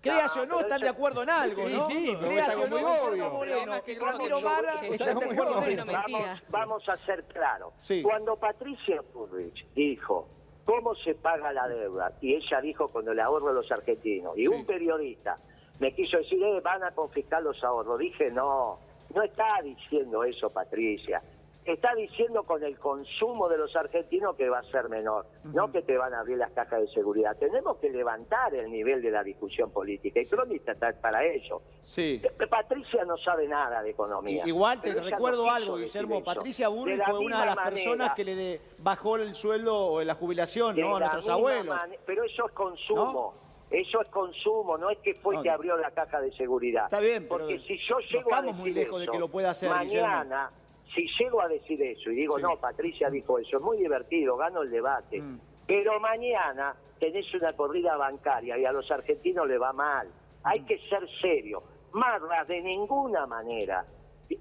Créase 0.00 0.40
o 0.40 0.44
no, 0.46 0.60
están 0.60 0.80
de 0.82 0.86
eso- 0.88 0.94
acuerdo 0.94 1.22
en 1.22 1.30
algo, 1.30 1.66
Sí, 1.66 1.74
¿no? 1.74 1.86
sí, 1.88 2.16
Créase 2.20 2.60
o 2.62 2.68
no, 2.68 2.76
Guillermo. 2.76 3.30
Moreno 3.30 3.80
y 3.86 3.94
Ramiro 3.98 4.40
Marra 4.42 4.74
están 4.86 5.18
de 5.18 5.24
acuerdo 5.24 5.62
en 5.62 5.70
esto. 5.78 5.86
Vamos, 5.92 6.42
vamos 6.50 6.88
a 6.90 6.96
ser 7.06 7.24
claros. 7.24 7.72
Sí. 7.80 8.02
Cuando 8.02 8.36
Patricia 8.36 9.00
Bullrich 9.14 9.66
dijo 9.74 10.28
cómo 10.66 10.94
se 10.96 11.14
paga 11.14 11.52
la 11.54 11.68
deuda, 11.68 12.12
y 12.20 12.34
ella 12.34 12.60
dijo 12.60 12.88
con 12.88 13.08
el 13.08 13.18
ahorro 13.18 13.48
de 13.48 13.54
los 13.54 13.72
argentinos, 13.72 14.36
y 14.36 14.44
Sí. 14.44 14.48
un 14.48 14.66
periodista 14.66 15.38
me 15.80 15.92
quiso 15.94 16.18
decir, 16.18 16.42
eh, 16.42 16.60
van 16.60 16.82
a 16.84 16.92
confiscar 16.92 17.42
los 17.42 17.62
ahorros. 17.64 17.98
Dije, 17.98 18.30
no, 18.30 18.78
no 19.14 19.22
está 19.22 19.60
diciendo 19.62 20.24
eso 20.24 20.50
Patricia. 20.50 21.22
Está 21.64 21.94
diciendo 21.94 22.42
con 22.42 22.62
el 22.62 22.78
consumo 22.78 23.48
de 23.48 23.56
los 23.56 23.74
argentinos 23.74 24.36
que 24.36 24.50
va 24.50 24.58
a 24.58 24.62
ser 24.64 24.90
menor, 24.90 25.24
no 25.44 25.72
que 25.72 25.80
te 25.80 25.96
van 25.96 26.12
a 26.12 26.20
abrir 26.20 26.36
las 26.36 26.50
cajas 26.52 26.78
de 26.82 26.88
seguridad. 26.88 27.34
Tenemos 27.38 27.78
que 27.78 27.88
levantar 27.88 28.54
el 28.54 28.70
nivel 28.70 29.00
de 29.00 29.10
la 29.10 29.22
discusión 29.22 29.70
política 29.70 30.20
y 30.20 30.26
Crónica 30.26 30.72
está 30.72 30.92
para 31.00 31.24
eso. 31.24 31.62
Sí. 31.80 32.20
Eh, 32.22 32.46
Patricia 32.46 33.06
no 33.06 33.16
sabe 33.16 33.48
nada 33.48 33.82
de 33.82 33.92
economía. 33.92 34.42
Igual 34.46 34.78
te 34.82 34.92
no 34.94 35.04
recuerdo 35.04 35.50
algo, 35.50 35.76
Guillermo. 35.78 36.22
Patricia 36.22 36.68
Burri 36.68 36.98
fue 37.00 37.18
una 37.18 37.40
de 37.40 37.46
las 37.46 37.56
personas 37.56 38.12
que 38.12 38.24
le 38.24 38.34
de- 38.34 38.60
bajó 38.80 39.16
el 39.16 39.34
sueldo 39.34 39.74
o 39.86 40.02
la 40.02 40.16
jubilación 40.16 40.76
de 40.76 40.82
¿no? 40.82 40.96
a 40.96 41.00
nuestros 41.00 41.28
abuelos. 41.30 41.74
Pero 42.04 42.24
eso 42.24 42.46
es 42.46 42.52
consumo. 42.52 43.36
Eso 43.70 44.00
es 44.02 44.08
consumo, 44.08 44.78
no 44.78 44.90
es 44.90 44.98
que 44.98 45.14
fue 45.14 45.36
No, 45.36 45.42
que 45.42 45.50
abrió 45.50 45.76
la 45.76 45.90
caja 45.90 46.20
de 46.20 46.30
seguridad. 46.32 46.84
Está 46.84 47.00
bien, 47.00 47.24
pero 47.28 47.38
Porque 47.40 47.58
si 47.60 47.76
yo 47.88 47.96
no 47.96 48.00
llego 48.00 48.34
a 48.34 48.42
decir 48.42 48.56
muy 48.60 48.70
lejos 48.72 48.98
de 48.98 49.04
eso, 49.04 49.12
que 49.12 49.18
lo 49.18 49.28
pueda 49.28 49.50
hacer, 49.50 49.70
mañana, 49.70 50.50
si 50.94 51.06
llego 51.18 51.40
a 51.40 51.48
decir 51.48 51.82
eso 51.82 52.10
y 52.10 52.14
digo, 52.16 52.36
Sí. 52.36 52.42
no, 52.42 52.56
Patricia 52.60 53.10
dijo 53.10 53.38
eso, 53.38 53.56
es 53.56 53.62
muy 53.62 53.78
divertido, 53.78 54.36
gano 54.36 54.62
el 54.62 54.70
debate. 54.70 55.20
Mm. 55.20 55.40
Pero 55.66 55.98
mañana 55.98 56.76
tenés 57.00 57.32
una 57.34 57.52
corrida 57.54 57.96
bancaria 57.96 58.56
y 58.58 58.64
a 58.64 58.70
los 58.72 58.88
argentinos 58.90 59.48
le 59.48 59.58
va 59.58 59.72
mal. 59.72 60.08
Hay 60.44 60.60
Mm. 60.60 60.66
que 60.66 60.78
ser 60.88 61.08
serio. 61.20 61.62
Marra 61.92 62.44
de 62.44 62.60
ninguna 62.60 63.26
manera 63.26 63.84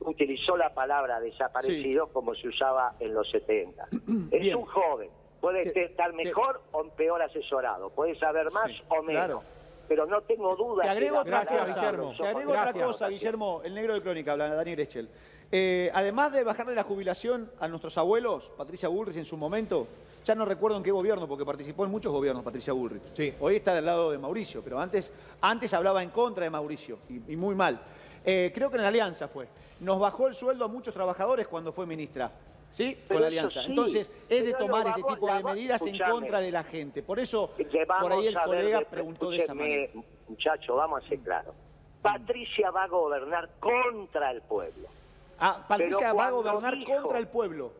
utilizó 0.02 0.56
la 0.58 0.74
palabra 0.74 1.20
desaparecido 1.20 2.08
como 2.08 2.34
se 2.36 2.48
usaba 2.50 2.96
en 3.00 3.14
los 3.14 3.30
70. 3.32 3.88
es 4.32 4.42
Bien. 4.42 4.58
un 4.58 4.66
joven, 4.66 5.10
puede 5.44 5.70
Te- 5.72 5.84
estar 5.84 6.10
te- 6.12 6.16
mejor 6.24 6.62
o 6.72 6.86
peor 6.86 7.22
asesorado, 7.22 7.90
puede 7.90 8.18
saber 8.18 8.50
más 8.54 8.68
Sí, 8.72 8.82
o 8.88 9.04
menos. 9.04 9.26
claro. 9.26 9.44
Pero 9.90 10.06
no 10.06 10.22
tengo 10.22 10.56
duda 10.56 10.84
Te 10.84 10.90
agrego 10.90 11.16
que 11.16 11.20
otra 11.20 11.40
la 11.40 11.44
palabra 11.46 11.66
cosa, 11.66 11.76
Guillermo. 11.82 12.14
te 12.18 12.28
agrego 12.30 12.52
otra 12.54 12.74
cosa. 12.74 13.10
Guillermo, 13.10 13.62
el 13.66 13.76
negro 13.76 13.94
de 13.94 14.02
Crónica, 14.02 14.32
habla 14.32 14.56
Daniel 14.56 14.80
Echel. 14.80 15.10
Eh, 15.52 15.92
además 15.94 16.32
de 16.32 16.46
bajarle 16.46 16.74
la 16.74 16.84
jubilación 16.84 17.52
a 17.60 17.68
nuestros 17.68 17.98
abuelos, 17.98 18.50
Patricia 18.58 18.88
Bullrich 18.88 19.18
en 19.18 19.26
su 19.26 19.36
momento, 19.36 19.86
ya 20.24 20.34
no 20.34 20.46
recuerdo 20.46 20.78
en 20.78 20.84
qué 20.84 20.92
gobierno, 20.92 21.28
porque 21.28 21.44
participó 21.46 21.84
en 21.84 21.92
muchos 21.92 22.14
gobiernos 22.14 22.42
Patricia 22.46 22.72
Bullrich. 22.72 23.04
Sí. 23.14 23.34
Hoy 23.42 23.58
está 23.58 23.76
del 23.76 23.86
lado 23.86 24.12
de 24.12 24.18
Mauricio, 24.18 24.64
pero 24.64 24.80
antes, 24.80 25.12
antes 25.42 25.74
hablaba 25.74 26.02
en 26.02 26.10
contra 26.12 26.46
de 26.46 26.50
Mauricio, 26.50 27.00
y, 27.10 27.34
y 27.34 27.36
muy 27.36 27.54
mal. 27.54 27.82
Eh, 28.24 28.54
creo 28.56 28.70
que 28.70 28.78
en 28.78 28.84
la 28.84 28.88
Alianza 28.88 29.28
fue. 29.28 29.50
Nos 29.82 30.00
bajó 30.00 30.30
el 30.30 30.34
sueldo 30.34 30.64
a 30.64 30.70
muchos 30.70 30.94
trabajadores 30.94 31.46
cuando 31.50 31.74
fue 31.74 31.86
ministra. 31.86 32.32
¿Sí? 32.74 32.98
Pero 33.08 33.20
Con 33.20 33.22
la 33.22 33.28
Alianza. 33.28 33.62
sí, 33.62 33.70
Entonces, 33.70 34.12
es 34.28 34.46
de 34.46 34.54
tomar 34.54 34.88
este 34.88 35.04
tipo 35.04 35.28
de 35.28 35.44
medidas 35.44 35.86
en 35.86 35.98
contra 36.00 36.40
de 36.40 36.52
la 36.52 36.64
gente. 36.64 37.04
Por 37.04 37.20
eso, 37.20 37.52
por 38.02 38.12
ahí 38.14 38.26
el 38.28 38.34
ver 38.36 38.44
colega 38.44 38.82
preguntó 38.82 39.30
de 39.30 39.38
esa 39.38 39.54
manera. 39.54 39.92
Muchacho, 40.28 40.76
vamos 40.76 41.04
a 41.04 41.08
ser 41.08 41.20
claros. 41.20 41.54
Patricia 42.02 42.72
va 42.72 42.84
a 42.86 42.88
gobernar 42.88 43.48
contra 43.60 44.32
el 44.32 44.42
pueblo. 44.42 44.88
Ah, 45.40 45.64
Patricia 45.68 45.98
Pero 46.00 46.16
va 46.16 46.28
a 46.28 46.32
gobernar 46.32 46.76
dijo- 46.76 46.94
contra 47.02 47.20
el 47.20 47.28
pueblo. 47.28 47.74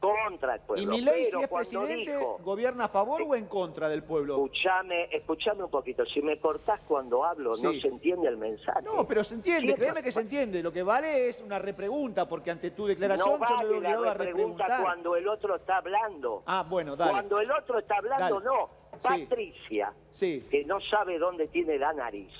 Contra 0.00 0.54
el 0.54 0.60
pueblo. 0.60 0.82
¿Y 0.82 0.86
Milei, 0.86 1.24
si 1.24 1.30
Pero 1.32 1.42
es 1.44 1.48
presidente, 1.50 2.16
dijo, 2.16 2.38
gobierna 2.42 2.84
a 2.84 2.88
favor 2.88 3.22
o 3.26 3.34
en 3.34 3.46
contra 3.46 3.88
del 3.88 4.02
pueblo? 4.02 4.34
Escuchame, 4.34 5.04
escuchame 5.10 5.64
un 5.64 5.70
poquito. 5.70 6.04
Si 6.06 6.20
me 6.20 6.38
cortás 6.38 6.80
cuando 6.86 7.24
hablo, 7.24 7.50
no 7.56 7.72
se 7.80 7.88
entiende 7.88 8.28
el 8.28 8.36
mensaje. 8.36 8.82
No, 8.82 9.06
pero 9.06 9.24
se 9.24 9.34
entiende, 9.34 9.74
créeme 9.74 10.02
que 10.02 10.12
se 10.12 10.20
entiende. 10.20 10.62
Lo 10.62 10.72
que 10.72 10.82
vale 10.82 11.28
es 11.28 11.40
una 11.40 11.58
repregunta, 11.58 12.28
porque 12.28 12.50
ante 12.50 12.70
tu 12.72 12.86
declaración 12.86 13.40
No 13.40 13.46
yo 13.48 13.56
me 13.56 13.64
obligado 13.76 14.04
la 14.04 14.10
a 14.10 14.14
pregunta 14.14 14.34
repreguntar. 14.64 14.82
cuando 14.82 15.16
el 15.16 15.28
otro 15.28 15.56
está 15.56 15.78
hablando. 15.78 16.42
Ah, 16.46 16.64
bueno, 16.68 16.94
dale. 16.94 17.10
Cuando 17.12 17.40
el 17.40 17.50
otro 17.50 17.78
está 17.78 17.96
hablando, 17.96 18.40
Dale. 18.40 18.44
no. 18.44 18.70
Patricia, 19.02 19.92
Sí. 20.10 20.46
que 20.50 20.64
no 20.64 20.78
sabe 20.80 21.18
dónde 21.18 21.48
tiene 21.48 21.78
la 21.78 21.92
nariz, 21.92 22.32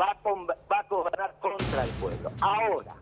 va 0.00 0.06
a, 0.12 0.16
va 0.24 0.78
a 0.78 0.82
gobernar 0.88 1.34
contra 1.40 1.84
el 1.84 1.90
pueblo. 2.00 2.30
Ahora, 2.40 2.94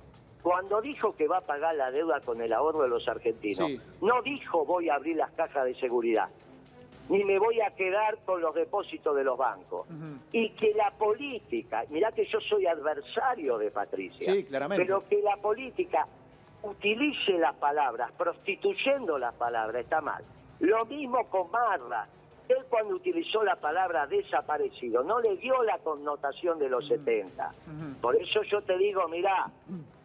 cuando 0.42 0.80
dijo 0.80 1.14
que 1.16 1.26
va 1.28 1.38
a 1.38 1.40
pagar 1.42 1.74
la 1.74 1.90
deuda 1.90 2.20
con 2.20 2.40
el 2.40 2.52
ahorro 2.52 2.82
de 2.82 2.88
los 2.88 3.06
argentinos, 3.08 3.66
Sí. 3.68 3.80
no 4.00 4.22
dijo 4.22 4.64
voy 4.64 4.88
a 4.88 4.94
abrir 4.94 5.16
las 5.16 5.30
cajas 5.32 5.64
de 5.64 5.74
seguridad, 5.76 6.28
ni 7.08 7.24
me 7.24 7.38
voy 7.38 7.60
a 7.60 7.70
quedar 7.74 8.18
con 8.24 8.40
los 8.40 8.54
depósitos 8.54 9.16
de 9.16 9.24
los 9.24 9.36
bancos. 9.38 9.86
Y 10.32 10.50
que 10.50 10.72
la 10.74 10.90
política, 10.92 11.84
mirá 11.90 12.12
que 12.12 12.26
yo 12.26 12.38
soy 12.40 12.66
adversario 12.66 13.58
de 13.58 13.70
Patricia, 13.70 14.32
Sí, 14.32 14.44
claramente. 14.44 14.84
pero 14.84 15.06
que 15.08 15.20
la 15.22 15.36
política 15.38 16.06
utilice 16.62 17.38
las 17.38 17.54
palabras, 17.56 18.10
prostituyendo 18.18 19.18
las 19.18 19.34
palabras, 19.34 19.82
está 19.82 20.00
mal. 20.00 20.24
Lo 20.60 20.84
mismo 20.86 21.24
con 21.28 21.50
Marra. 21.50 22.06
Él 22.48 22.64
cuando 22.70 22.94
utilizó 22.94 23.44
la 23.44 23.56
palabra 23.56 24.06
desaparecido 24.06 25.02
no 25.04 25.20
le 25.20 25.36
dio 25.36 25.62
la 25.64 25.78
connotación 25.78 26.58
de 26.58 26.68
los 26.70 26.86
70. 26.88 27.52
Por 28.00 28.16
eso 28.16 28.42
yo 28.44 28.62
te 28.62 28.76
digo, 28.78 29.06
mirá, 29.08 29.50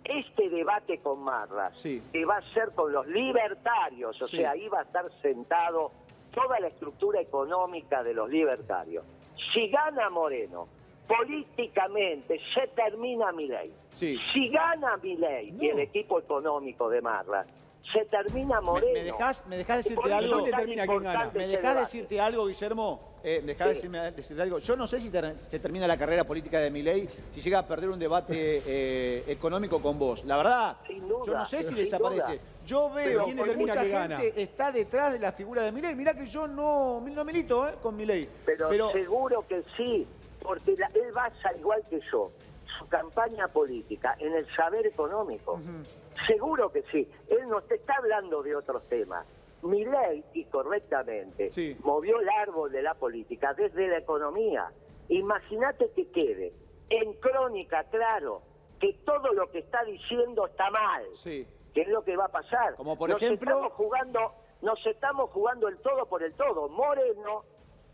este 0.04 0.50
debate 0.50 1.00
con 1.00 1.24
Marra 1.24 1.72
Sí. 1.74 2.02
que 2.12 2.26
va 2.26 2.38
a 2.38 2.42
ser 2.54 2.72
con 2.76 2.92
los 2.92 3.08
libertarios, 3.08 4.22
o 4.22 4.28
Sí. 4.28 4.38
sea, 4.38 4.52
ahí 4.52 4.68
va 4.68 4.80
a 4.80 4.84
estar 4.84 5.10
sentado 5.22 5.92
toda 6.34 6.60
la 6.60 6.68
estructura 6.68 7.22
económica 7.22 8.04
de 8.04 8.14
los 8.14 8.30
libertarios. 8.30 9.06
Si 9.54 9.68
gana 9.70 10.10
Moreno, 10.10 10.68
políticamente 11.08 12.40
se 12.54 12.68
termina 12.68 13.32
mi 13.32 13.48
ley. 13.48 13.74
Sí. 13.92 14.18
Si 14.34 14.50
gana 14.50 14.98
mi 14.98 15.16
ley 15.18 15.56
y 15.60 15.70
el 15.70 15.80
equipo 15.80 16.20
económico 16.20 16.90
de 16.90 17.02
Marra, 17.02 17.46
se 17.92 18.06
termina 18.06 18.60
¿Me, 18.62 18.66
Moreno. 18.66 18.94
me 18.94 19.04
dejás, 19.04 19.46
me 19.48 19.58
decirte 19.58 20.14
algo? 20.14 20.44
gana. 20.44 21.32
¿Me 21.34 21.46
este 21.46 21.58
dejás 21.58 21.78
decirte 21.80 22.20
algo, 22.22 22.46
Guillermo? 22.48 23.14
Eh, 23.24 23.40
¿Me 23.42 23.54
dejás 23.54 23.70
Sí. 23.70 23.76
decirme- 23.76 24.12
decirte 24.12 24.42
algo? 24.42 24.60
Yo 24.60 24.76
no 24.76 24.86
sé 24.88 25.00
si 25.00 25.10
ter- 25.10 25.36
se 25.42 25.60
termina 25.60 25.88
la 25.88 25.98
carrera 25.98 26.24
política 26.26 26.60
de 26.60 26.70
Milei 26.72 27.08
si 27.30 27.42
llega 27.42 27.60
a 27.60 27.68
perder 27.68 27.90
un 27.90 28.00
debate 28.00 28.62
eh, 28.66 29.24
económico 29.28 29.82
con 29.82 29.98
vos. 30.00 30.24
La 30.26 30.38
verdad, 30.38 30.78
duda, 31.08 31.24
yo 31.26 31.34
no 31.34 31.46
sé 31.46 31.64
si 31.64 31.74
desaparece. 31.76 32.34
duda. 32.34 32.42
Yo 32.66 32.90
veo 32.90 33.26
¿quién 33.26 33.36
que 33.38 33.44
determina 33.44 33.74
mucha 33.74 33.84
que 33.84 33.92
gente 33.92 34.08
gana? 34.16 34.24
está 34.24 34.72
detrás 34.72 35.14
de 35.14 35.20
la 35.20 35.32
figura 35.34 35.62
de 35.64 35.72
Milei. 35.72 35.96
Mirá 35.96 36.14
que 36.14 36.26
yo 36.26 36.48
no, 36.48 37.00
no 37.02 37.26
milito 37.26 37.68
eh, 37.68 37.76
con 37.82 37.96
Milei. 37.96 38.28
Pero, 38.46 38.92
seguro 38.92 39.46
que 39.48 39.64
sí, 39.78 40.08
porque 40.42 40.76
la- 40.78 40.88
él 40.94 41.12
basa, 41.14 41.54
igual 41.58 41.82
que 41.90 42.00
yo, 42.12 42.32
su 42.80 42.88
campaña 42.88 43.48
política 43.50 44.16
en 44.20 44.34
el 44.34 44.48
saber 44.56 44.86
económico. 44.88 45.60
Seguro 46.28 46.72
que 46.72 46.84
sí. 46.92 47.10
Él 47.28 47.48
no 47.50 47.62
te 47.62 47.76
está 47.76 47.96
hablando 47.98 48.42
de 48.44 48.56
otros 48.56 48.88
temas. 48.90 49.26
Mi 49.62 49.86
ley, 49.86 50.24
y 50.34 50.46
correctamente, 50.46 51.50
Sí. 51.52 51.78
movió 51.84 52.20
el 52.20 52.30
árbol 52.30 52.72
de 52.72 52.82
la 52.82 52.94
política 52.96 53.54
desde 53.54 53.88
la 53.88 53.98
economía. 54.00 54.70
Imagínate 55.10 55.90
que 55.92 56.10
quede 56.12 56.54
en 56.90 57.14
crónica 57.14 57.84
claro 57.86 58.42
que 58.80 58.94
todo 59.06 59.32
lo 59.34 59.50
que 59.52 59.60
está 59.60 59.84
diciendo 59.86 60.46
está 60.48 60.70
mal. 60.70 61.04
Sí. 61.16 61.48
¿Qué 61.74 61.82
es 61.82 61.88
lo 61.88 62.04
que 62.04 62.16
va 62.18 62.26
a 62.26 62.30
pasar? 62.32 62.76
Como 62.76 62.98
por 62.98 63.10
nos 63.10 63.22
ejemplo- 63.22 63.50
Estamos 63.52 63.74
jugando, 63.74 64.34
nos 64.62 64.86
estamos 64.86 65.30
jugando 65.32 65.68
el 65.70 65.78
todo 65.80 66.06
por 66.08 66.24
el 66.24 66.34
todo. 66.34 66.68
Moreno 66.70 67.44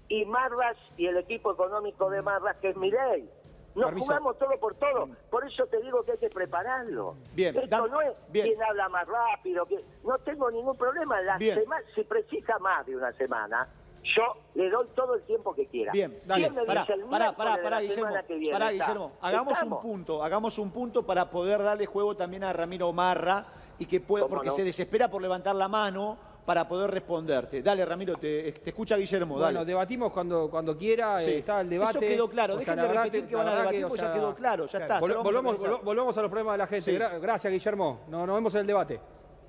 y 0.08 0.26
Marras 0.26 0.76
y 0.98 1.06
el 1.06 1.18
equipo 1.18 1.52
económico 1.54 2.10
de 2.10 2.22
Marras, 2.24 2.58
que 2.58 2.70
es 2.70 2.76
mi 2.78 2.90
ley. 2.92 3.30
Nos 3.80 3.88
Permiso. 3.89 4.06
jugamos 4.08 4.38
todo 4.38 4.60
por 4.60 4.76
todo. 4.76 5.10
Por 5.30 5.46
eso 5.48 5.65
te 5.68 5.82
digo 5.82 6.04
que 6.04 6.12
hay 6.13 6.18
que 6.18 6.30
prepararlo. 6.30 7.15
Bien, 7.34 7.56
Esto 7.58 7.88
no 7.88 8.02
es 8.02 8.13
bien. 8.30 8.48
quien 8.48 8.63
habla 8.63 8.89
más 8.89 9.08
rápido. 9.08 9.65
Que... 9.65 9.84
No 10.04 10.18
tengo 10.20 10.50
ningún 10.52 10.76
problema. 10.78 11.22
La 11.22 11.38
Bien. 11.38 11.60
sema- 11.60 11.82
Si 11.96 12.04
precisa 12.04 12.58
más 12.60 12.86
de 12.86 12.96
una 12.98 13.12
semana, 13.13 13.68
yo 14.04 14.24
le 14.56 14.70
doy 14.70 14.88
todo 14.96 15.15
el 15.15 15.22
tiempo 15.24 15.54
que 15.54 15.65
quiera. 15.68 15.92
Bien, 15.92 16.20
dale, 16.26 16.44
¿Quién 16.44 16.56
me 16.56 16.65
pará, 16.65 16.86
pará, 17.10 17.32
pará, 17.36 17.62
pará, 17.62 17.80
Guillermo, 17.82 18.06
semana 18.08 18.22
viene? 18.28 18.52
pará. 18.52 18.72
Guillermo, 18.72 19.12
hagamos 19.22 19.54
¿Estamos? 19.54 19.84
un 19.86 19.92
punto, 19.92 20.24
hagamos 20.24 20.58
un 20.58 20.72
punto 20.72 21.06
para 21.06 21.30
poder 21.30 21.62
darle 21.63 21.86
juego 21.86 22.15
también 22.15 22.44
a 22.44 22.54
Ramiro 22.54 22.92
Marra 22.94 23.46
y 23.78 23.86
que 23.86 24.00
pueda, 24.00 24.24
¿Cómo 24.26 24.36
porque 24.36 24.50
no? 24.50 24.56
se 24.56 24.63
desespera 24.63 25.10
por 25.10 25.22
levantar 25.22 25.56
la 25.56 25.68
mano 25.68 26.18
para 26.50 26.68
poder 26.68 26.90
responderte. 26.90 27.62
Dale, 27.62 27.86
Ramiro, 27.86 28.16
te, 28.16 28.52
te 28.54 28.72
escucha 28.72 28.98
Guillermo, 28.98 29.36
Bueno, 29.36 29.60
dale. 29.60 29.66
debatimos 29.66 30.12
cuando, 30.12 30.50
cuando 30.50 30.76
quiera, 30.76 31.22
Sí. 31.22 31.30
eh, 31.30 31.38
está 31.38 31.62
el 31.62 31.70
debate. 31.70 31.92
Eso 31.92 32.00
quedó 32.00 32.28
claro, 32.28 32.58
dejen 32.58 32.76
de 32.76 32.88
repetir 32.88 33.28
que, 33.28 33.36
van 33.36 33.48
a 33.50 33.56
debatir, 33.56 33.78
que, 33.82 33.86
o 33.86 33.88
porque 33.90 34.02
ya 34.02 34.14
quedó 34.14 34.34
claro, 34.34 34.66
ya 34.66 34.80
está. 34.80 34.98
a 34.98 35.00
volvamos, 35.00 36.18
a 36.18 36.22
los 36.24 36.32
problemas 36.32 36.54
de 36.54 36.58
la 36.58 36.66
gente. 36.66 36.92
Sí. 36.92 36.98
Gra- 36.98 37.20
Gracias, 37.22 37.54
Guillermo. 37.54 38.00
No, 38.08 38.26
nos 38.26 38.36
vemos 38.36 38.52
en 38.56 38.62
el 38.62 38.66
debate. 38.66 39.00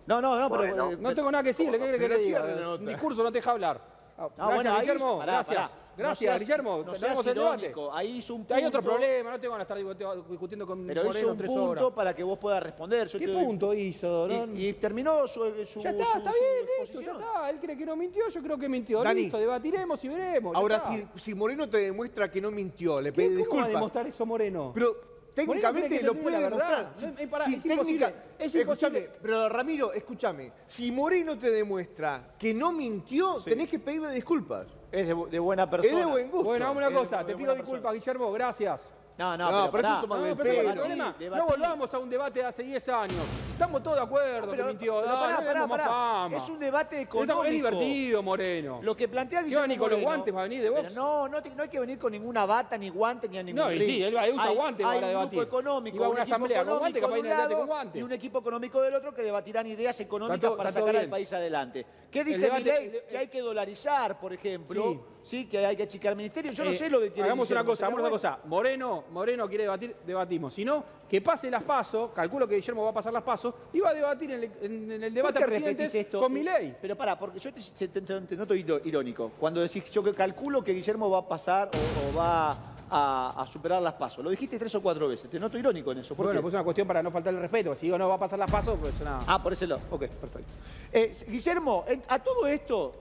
No, 0.08 0.20
no, 0.20 0.38
no, 0.38 0.50
pero... 0.50 0.74
Bueno. 0.76 0.90
No 1.00 1.14
tengo 1.14 1.30
nada 1.32 1.42
que 1.42 1.48
decirle, 1.48 1.78
¿qué 1.78 1.84
quiere 1.84 1.98
que 1.98 2.08
le 2.08 2.18
diga? 2.18 2.40
cierre 2.40 2.54
la 2.60 2.66
nota. 2.66 2.82
Mi 2.82 2.94
curso 2.96 3.22
no 3.22 3.32
te 3.32 3.38
deja 3.38 3.50
hablar. 3.52 3.80
Ah, 4.20 4.28
Gracias, 4.36 4.54
bueno, 4.54 4.70
ahí- 4.74 4.80
Guillermo. 4.80 5.18
pará, 5.18 5.32
gracias. 5.32 5.56
pará. 5.56 5.70
Gracias, 5.96 6.20
No 6.20 6.38
seas- 6.38 6.40
Guillermo. 6.40 6.78
no 6.78 6.84
Nos 6.84 6.98
seas 6.98 7.10
vemos 7.10 7.26
en 7.26 7.30
el 7.30 7.34
debate. 7.38 7.58
irónico. 7.62 7.92
Ahí 7.94 8.16
hizo 8.18 8.34
un 8.34 8.46
Hay 8.50 8.64
otro 8.64 8.80
punto. 8.80 8.96
problema, 8.96 9.30
no 9.32 9.40
tengo 9.40 9.52
ganas 9.54 9.68
de 9.68 9.74
estar 9.74 10.26
discutiendo 10.30 10.66
con 10.66 10.86
Pero 10.86 11.04
Moreno 11.04 11.18
hizo 11.18 11.30
un 11.32 11.36
tres 11.38 11.48
punto 11.48 11.64
horas. 11.70 11.84
para 11.94 12.14
que 12.14 12.22
vos 12.22 12.38
puedas 12.38 12.62
responder. 12.62 13.08
Yo 13.08 13.18
¿Qué 13.18 13.26
te 13.26 13.32
punto 13.32 13.74
hizo? 13.74 14.28
No, 14.28 14.46
Y, 14.54 14.68
y 14.68 14.72
terminó 14.74 15.26
su, 15.26 15.40
su 15.66 15.80
ya 15.80 15.90
está, 15.90 16.04
su- 16.06 16.18
está 16.18 16.30
bien, 16.30 16.66
listo, 16.80 17.00
ya 17.02 17.12
está. 17.12 17.50
Él 17.50 17.58
cree 17.60 17.76
que 17.76 17.84
no 17.86 17.96
mintió, 17.96 18.28
yo 18.28 18.42
creo 18.42 18.56
que 18.58 18.68
mintió. 18.68 19.02
Dani. 19.02 19.22
Listo, 19.22 19.38
debatiremos 19.38 20.02
y 20.04 20.08
veremos. 20.08 20.56
Ahora, 20.56 20.80
si, 20.80 21.06
si 21.16 21.34
Moreno 21.34 21.68
te 21.68 21.78
demuestra 21.78 22.30
que 22.30 22.40
no 22.40 22.50
mintió, 22.50 23.00
le 23.00 23.12
¿Qué- 23.12 23.16
pide 23.16 23.28
¿Cómo 23.28 23.38
va 23.38 23.40
a 23.40 23.44
disculpas. 23.66 23.68
demostrar 23.72 24.06
eso 24.06 24.24
Moreno? 24.26 24.70
Pero 24.74 24.86
Moreno 24.92 25.09
técnicamente 25.34 26.02
lo 26.02 26.14
puede 26.14 26.38
demostrar. 26.38 26.92
No, 27.00 27.18
eh, 27.18 27.28
pará, 27.28 27.44
Si 27.46 27.54
es 27.54 27.62
técnica- 27.62 28.08
imposible, 28.08 28.14
es 28.38 28.54
escúchame, 28.54 28.98
imposible. 28.98 29.18
pero 29.22 29.48
Ramiro, 29.48 29.92
escúchame. 29.92 30.52
Si 30.66 30.90
Moreno 30.92 31.38
te 31.38 31.50
demuestra 31.50 32.34
que 32.38 32.52
no 32.54 32.72
mintió, 32.72 33.36
tenés 33.44 33.68
que 33.68 33.78
pedirle 33.78 34.10
disculpas. 34.10 34.66
Es 34.92 35.06
de, 35.06 35.14
bu- 35.14 35.28
de 35.28 35.38
buena 35.38 35.68
persona. 35.70 35.92
Es 35.92 36.04
de 36.06 36.10
buen 36.10 36.30
gusto. 36.30 36.44
Bueno, 36.44 36.64
hagamos 36.66 36.82
una 36.84 36.92
Es 36.92 36.98
cosa. 37.08 37.18
Te 37.18 37.34
pido 37.36 37.38
persona. 37.54 37.54
disculpas, 37.62 37.94
Guillermo. 37.94 38.32
Gracias. 38.32 38.90
No, 39.20 39.36
no, 39.36 39.50
No, 39.50 39.70
pero, 39.70 39.70
pero 39.72 39.80
eso 39.82 39.88
pará. 39.90 40.00
toma 40.00 40.16
No, 40.16 40.22
del 40.24 40.36
pero 40.36 40.44
¿cuál 40.48 40.56
es 40.56 40.64
el 40.64 40.70
pelo. 40.72 40.80
problema? 41.14 41.36
No 41.36 41.46
volvamos 41.46 41.92
a 41.94 41.98
un 41.98 42.08
debate 42.08 42.38
de 42.40 42.44
hace 42.46 42.62
10 42.62 42.88
años. 42.88 43.16
Estamos 43.50 43.82
todos 43.82 43.98
de 43.98 44.02
acuerdo 44.02 44.50
Pero- 44.50 44.56
que 44.64 44.68
mintió. 44.70 45.00
pero 45.02 45.12
pará, 45.12 45.40
no 45.40 45.68
pará, 45.68 46.26
pará. 46.26 46.36
Es 46.38 46.48
un 46.48 46.58
debate 46.58 47.02
económico. 47.02 47.44
Es 47.44 47.50
divertido, 47.52 48.22
Moreno. 48.22 48.80
Lo 48.82 48.96
que 48.96 49.08
plantea 49.08 49.40
¿Qué 49.40 49.42
va 49.42 49.42
a 49.42 49.44
Guillermo 49.44 49.62
venir 49.64 49.78
con 49.78 49.90
los 49.90 50.00
guantes? 50.00 50.34
¿Va 50.34 50.40
a 50.40 50.42
venir 50.44 50.62
de 50.62 50.70
box? 50.70 50.92
No, 50.94 51.28
no, 51.28 51.42
te- 51.42 51.50
no 51.54 51.62
hay 51.64 51.68
que 51.68 51.80
venir 51.80 51.98
con 51.98 52.12
ninguna 52.12 52.46
bata, 52.46 52.78
ni 52.78 52.88
guante, 52.88 53.28
ni 53.28 53.36
a 53.36 53.42
ningún 53.42 53.62
No, 53.62 53.70
y 53.70 53.82
sí, 53.84 54.02
él 54.02 54.16
va- 54.16 54.24
él 54.26 54.32
usa 54.32 54.44
Hay- 54.44 54.56
guante 54.56 54.84
hay 54.84 54.88
para 54.94 55.06
un 55.06 55.12
debatir. 55.12 55.38
grupo 55.38 55.42
económico, 55.58 55.96
Iba 55.96 56.06
a 56.06 56.08
un 56.08 56.14
una 56.14 56.22
equipo 56.22 56.34
asamblea 56.34 56.58
con 56.60 56.66
económico 56.68 56.80
guante, 56.80 57.00
capaz 57.28 57.46
de 57.48 57.54
un 57.54 57.60
con 57.60 57.66
guante. 57.68 57.98
Y 57.98 58.02
un 58.02 58.12
equipo 58.12 58.38
económico 58.38 58.80
del 58.80 58.94
otro 58.94 59.14
que 59.14 59.22
debatirán 59.22 59.66
ideas 59.66 60.00
económicas 60.00 60.50
para 60.52 60.70
sacar 60.72 60.96
al 60.96 61.10
país 61.10 61.30
adelante. 61.34 61.84
¿Qué 62.10 62.24
dice 62.24 62.50
Milei? 62.50 62.86
el- 62.86 63.02
Que 63.06 63.18
hay 63.18 63.28
que 63.28 63.40
dolarizar, 63.42 64.18
por 64.18 64.32
ejemplo. 64.32 65.04
Sí. 65.22 65.44
que 65.46 65.58
hay 65.64 65.76
que 65.76 65.82
achicar 65.82 66.16
ministerios. 66.16 66.54
Yo 66.54 66.64
no 66.64 66.70
Eh, 66.70 66.74
sé 66.74 66.88
lo 66.88 66.98
que 66.98 67.08
quiere 67.12 67.24
Hagamos 67.28 67.50
una 67.50 67.62
cosa, 67.62 67.84
hagamos 67.84 68.00
una 68.00 68.10
cosa. 68.10 68.38
Moreno, 68.44 69.04
Moreno 69.10 69.48
quiere 69.48 69.64
debatir, 69.64 69.96
debatimos. 70.06 70.54
Si 70.54 70.64
no, 70.64 70.84
que 71.08 71.20
pase 71.20 71.50
las 71.50 71.62
pasos, 71.64 72.10
calculo 72.12 72.46
que 72.46 72.54
Guillermo 72.56 72.84
va 72.84 72.90
a 72.90 72.94
pasar 72.94 73.12
las 73.12 73.22
pasos, 73.22 73.54
y 73.72 73.80
va 73.80 73.90
a 73.90 73.94
debatir 73.94 74.30
en 74.30 74.44
el, 74.44 74.52
en- 74.62 74.92
en 74.92 75.02
el 75.04 75.12
¿Por 75.20 75.32
debate 75.32 76.00
esto? 76.00 76.20
con 76.20 76.32
mi 76.32 76.42
ley. 76.42 76.76
Pero 76.80 76.96
pará, 76.96 77.18
porque 77.18 77.38
yo 77.38 77.52
te, 77.52 77.60
te- 77.60 78.00
te- 78.00 78.20
te 78.20 78.36
noto 78.36 78.54
irónico. 78.54 79.32
Cuando 79.38 79.60
decís, 79.60 79.84
yo 79.90 80.02
que 80.02 80.14
calculo 80.14 80.62
que 80.62 80.72
Guillermo 80.72 81.10
va 81.10 81.18
a 81.18 81.28
pasar 81.28 81.70
o, 81.74 82.10
o 82.14 82.16
va 82.18 82.50
a, 82.92 83.42
a 83.42 83.46
superar 83.46 83.80
las 83.82 83.94
pasos. 83.94 84.22
Lo 84.24 84.30
dijiste 84.30 84.58
tres 84.58 84.74
o 84.74 84.82
cuatro 84.82 85.08
veces. 85.08 85.30
Te 85.30 85.38
noto 85.38 85.56
irónico 85.58 85.92
en 85.92 85.98
eso. 85.98 86.14
¿Por 86.14 86.26
Bueno, 86.26 86.38
qué? 86.40 86.42
pues 86.42 86.52
es 86.52 86.56
una 86.56 86.64
cuestión 86.64 86.86
para 86.86 87.02
no 87.02 87.10
faltarle 87.10 87.38
el 87.38 87.42
respeto. 87.42 87.74
Si 87.76 87.86
digo 87.86 87.96
no 87.98 88.08
va 88.08 88.14
a 88.16 88.18
pasar 88.18 88.38
las 88.38 88.50
pasos, 88.50 88.76
pues 88.80 88.94
es 88.94 89.00
una... 89.00 89.20
Ah, 89.26 89.42
por 89.42 89.52
ese 89.52 89.66
lado. 89.66 89.80
Ok, 89.90 90.06
perfecto. 90.08 90.50
Eh, 90.92 91.12
Guillermo, 91.28 91.84
en- 91.88 92.02
a 92.08 92.18
todo 92.20 92.46
esto. 92.46 92.94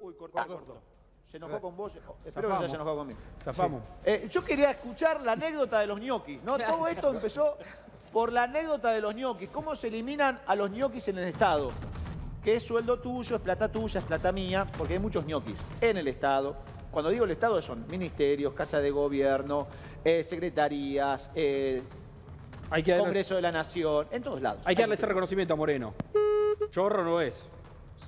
Uy, 0.00 0.14
cortó. 0.14 0.46
cortó. 0.46 0.80
Se 1.34 1.38
enojó 1.38 1.60
con 1.60 1.76
vos. 1.76 1.92
Espero 2.24 2.46
que 2.46 2.54
no 2.54 2.58
se 2.60 2.64
haya 2.66 2.74
enojado 2.76 2.96
conmigo. 2.98 3.18
Zafamos. 3.42 3.82
Eh, 4.04 4.28
yo 4.30 4.44
quería 4.44 4.70
escuchar 4.70 5.20
la 5.20 5.32
anécdota 5.32 5.80
de 5.80 5.88
los 5.88 6.00
ñoquis, 6.00 6.40
¿no? 6.44 6.56
Todo 6.56 6.86
esto 6.86 7.10
empezó 7.10 7.58
por 8.12 8.32
la 8.32 8.44
anécdota 8.44 8.92
de 8.92 9.00
los 9.00 9.16
ñoquis. 9.16 9.50
¿Cómo 9.50 9.74
se 9.74 9.88
eliminan 9.88 10.38
a 10.46 10.54
los 10.54 10.70
ñoquis 10.70 11.08
en 11.08 11.18
el 11.18 11.24
Estado? 11.24 11.72
Que 12.40 12.54
es 12.54 12.62
sueldo 12.62 13.00
tuyo, 13.00 13.34
es 13.34 13.42
plata 13.42 13.66
tuya, 13.66 13.98
es 13.98 14.06
plata 14.06 14.30
mía, 14.30 14.64
porque 14.78 14.92
hay 14.92 15.00
muchos 15.00 15.26
ñoquis 15.26 15.58
en 15.80 15.96
el 15.96 16.06
Estado. 16.06 16.54
Cuando 16.92 17.10
digo 17.10 17.24
el 17.24 17.32
Estado 17.32 17.60
son 17.60 17.84
ministerios, 17.88 18.54
casas 18.54 18.80
de 18.80 18.92
gobierno, 18.92 19.66
eh, 20.04 20.22
secretarías, 20.22 21.30
eh, 21.34 21.82
Hay 22.70 22.84
que 22.84 22.92
darle, 22.92 23.06
Congreso 23.06 23.34
de 23.34 23.42
la 23.42 23.50
Nación, 23.50 24.06
en 24.12 24.22
todos 24.22 24.40
lados. 24.40 24.62
hay 24.64 24.76
que 24.76 24.82
darle 24.82 24.94
ese 24.94 25.06
reconocimiento 25.06 25.54
a 25.54 25.56
Moreno. 25.56 25.94
Chorro 26.70 27.02
no 27.02 27.20
es. 27.20 27.34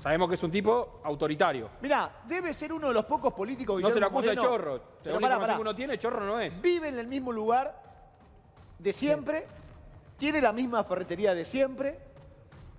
Sabemos 0.06 0.28
que 0.28 0.36
es 0.36 0.42
un 0.44 0.52
tipo 0.52 1.00
autoritario. 1.02 1.68
Mirá, 1.82 2.08
debe 2.28 2.54
ser 2.54 2.72
uno 2.72 2.86
de 2.86 2.94
los 2.94 3.04
pocos 3.06 3.34
políticos 3.34 3.82
No 3.82 3.90
se 3.90 3.98
lo 3.98 4.06
acusa 4.06 4.30
de 4.30 4.36
chorro. 4.36 4.80
pero 5.02 5.18
pará, 5.18 5.36
pará. 5.40 5.56
que 5.56 5.60
uno 5.62 5.74
tiene, 5.74 5.98
chorro 5.98 6.20
no 6.24 6.38
es. 6.38 6.62
vive 6.62 6.88
en 6.90 7.00
el 7.00 7.08
mismo 7.08 7.32
lugar 7.32 7.74
de 8.78 8.92
siempre, 8.92 9.48
tiene 10.16 10.40
la 10.40 10.52
misma 10.52 10.84
ferretería 10.84 11.34
de 11.34 11.44
siempre. 11.44 11.98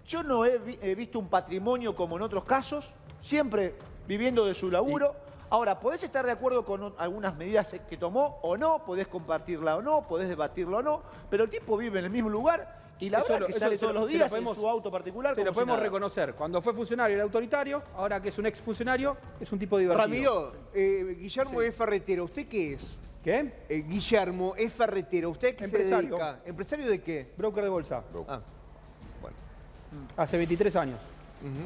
Yo 0.06 0.24
no 0.24 0.46
he, 0.46 0.58
vi- 0.58 0.80
he 0.82 0.96
visto 0.96 1.20
un 1.20 1.28
patrimonio 1.28 1.98
como 1.98 2.16
en 2.16 2.22
otros 2.22 2.46
casos, 2.46 2.94
siempre 3.20 3.76
viviendo 4.08 4.46
de 4.46 4.54
su 4.54 4.72
laburo. 4.72 5.14
Ahora, 5.50 5.82
podés 5.82 6.04
estar 6.04 6.26
de 6.26 6.32
acuerdo 6.32 6.64
con 6.64 6.96
algunas 6.98 7.36
medidas 7.36 7.76
que 7.90 7.98
tomó 7.98 8.40
o 8.42 8.56
no, 8.56 8.86
podés 8.86 9.08
compartirla 9.08 9.76
o 9.76 9.82
no, 9.82 10.08
podés 10.08 10.30
debatirla 10.30 10.78
o 10.78 10.82
no, 10.82 11.02
pero 11.30 11.44
el 11.44 11.50
tipo 11.50 11.76
vive 11.76 12.00
en 12.00 12.06
el 12.06 12.12
mismo 12.12 12.30
lugar 12.30 12.87
y 13.00 13.10
la 13.10 13.20
Eso 13.20 13.28
verdad 13.28 13.40
lo- 13.42 13.48
que 13.48 13.54
sale 13.54 13.76
lo- 13.76 13.80
todos 13.80 13.94
los 13.94 14.08
días 14.08 14.30
podemos- 14.30 14.56
en 14.58 14.62
su 14.62 14.68
auto 14.70 14.92
particular. 14.92 15.36
Se 15.36 15.44
lo 15.44 15.54
podemos 15.54 15.80
reconocer. 15.80 16.34
Cuando 16.34 16.62
fue 16.62 16.74
funcionario 16.74 17.16
era 17.16 17.24
autoritario, 17.24 17.84
ahora 17.96 18.22
que 18.22 18.30
es 18.30 18.38
un 18.38 18.46
exfuncionario, 18.48 19.16
es 19.40 19.52
un 19.52 19.60
tipo 19.60 19.78
divertido. 19.78 20.04
Ramiro, 20.08 20.54
eh, 20.74 21.16
Guillermo 21.20 21.62
es 21.62 21.76
ferretero. 21.76 22.24
¿Usted 22.26 22.48
qué 22.48 22.74
es? 22.74 22.98
¿Qué? 23.24 23.52
Eh, 23.68 23.84
Guillermo 23.88 24.54
es 24.56 24.72
ferretero. 24.74 25.30
¿Usted 25.32 25.56
qué 25.56 25.66
Empresario. 25.66 26.18
se 26.18 26.24
dedica? 26.24 26.40
¿Empresario 26.46 26.88
de 26.90 27.02
qué? 27.02 27.28
Broker 27.38 27.64
de 27.64 27.70
bolsa. 27.70 28.04
Ah, 28.28 28.40
bueno. 29.22 29.36
Hace 30.16 30.38
23 30.38 30.76
años. 30.76 31.00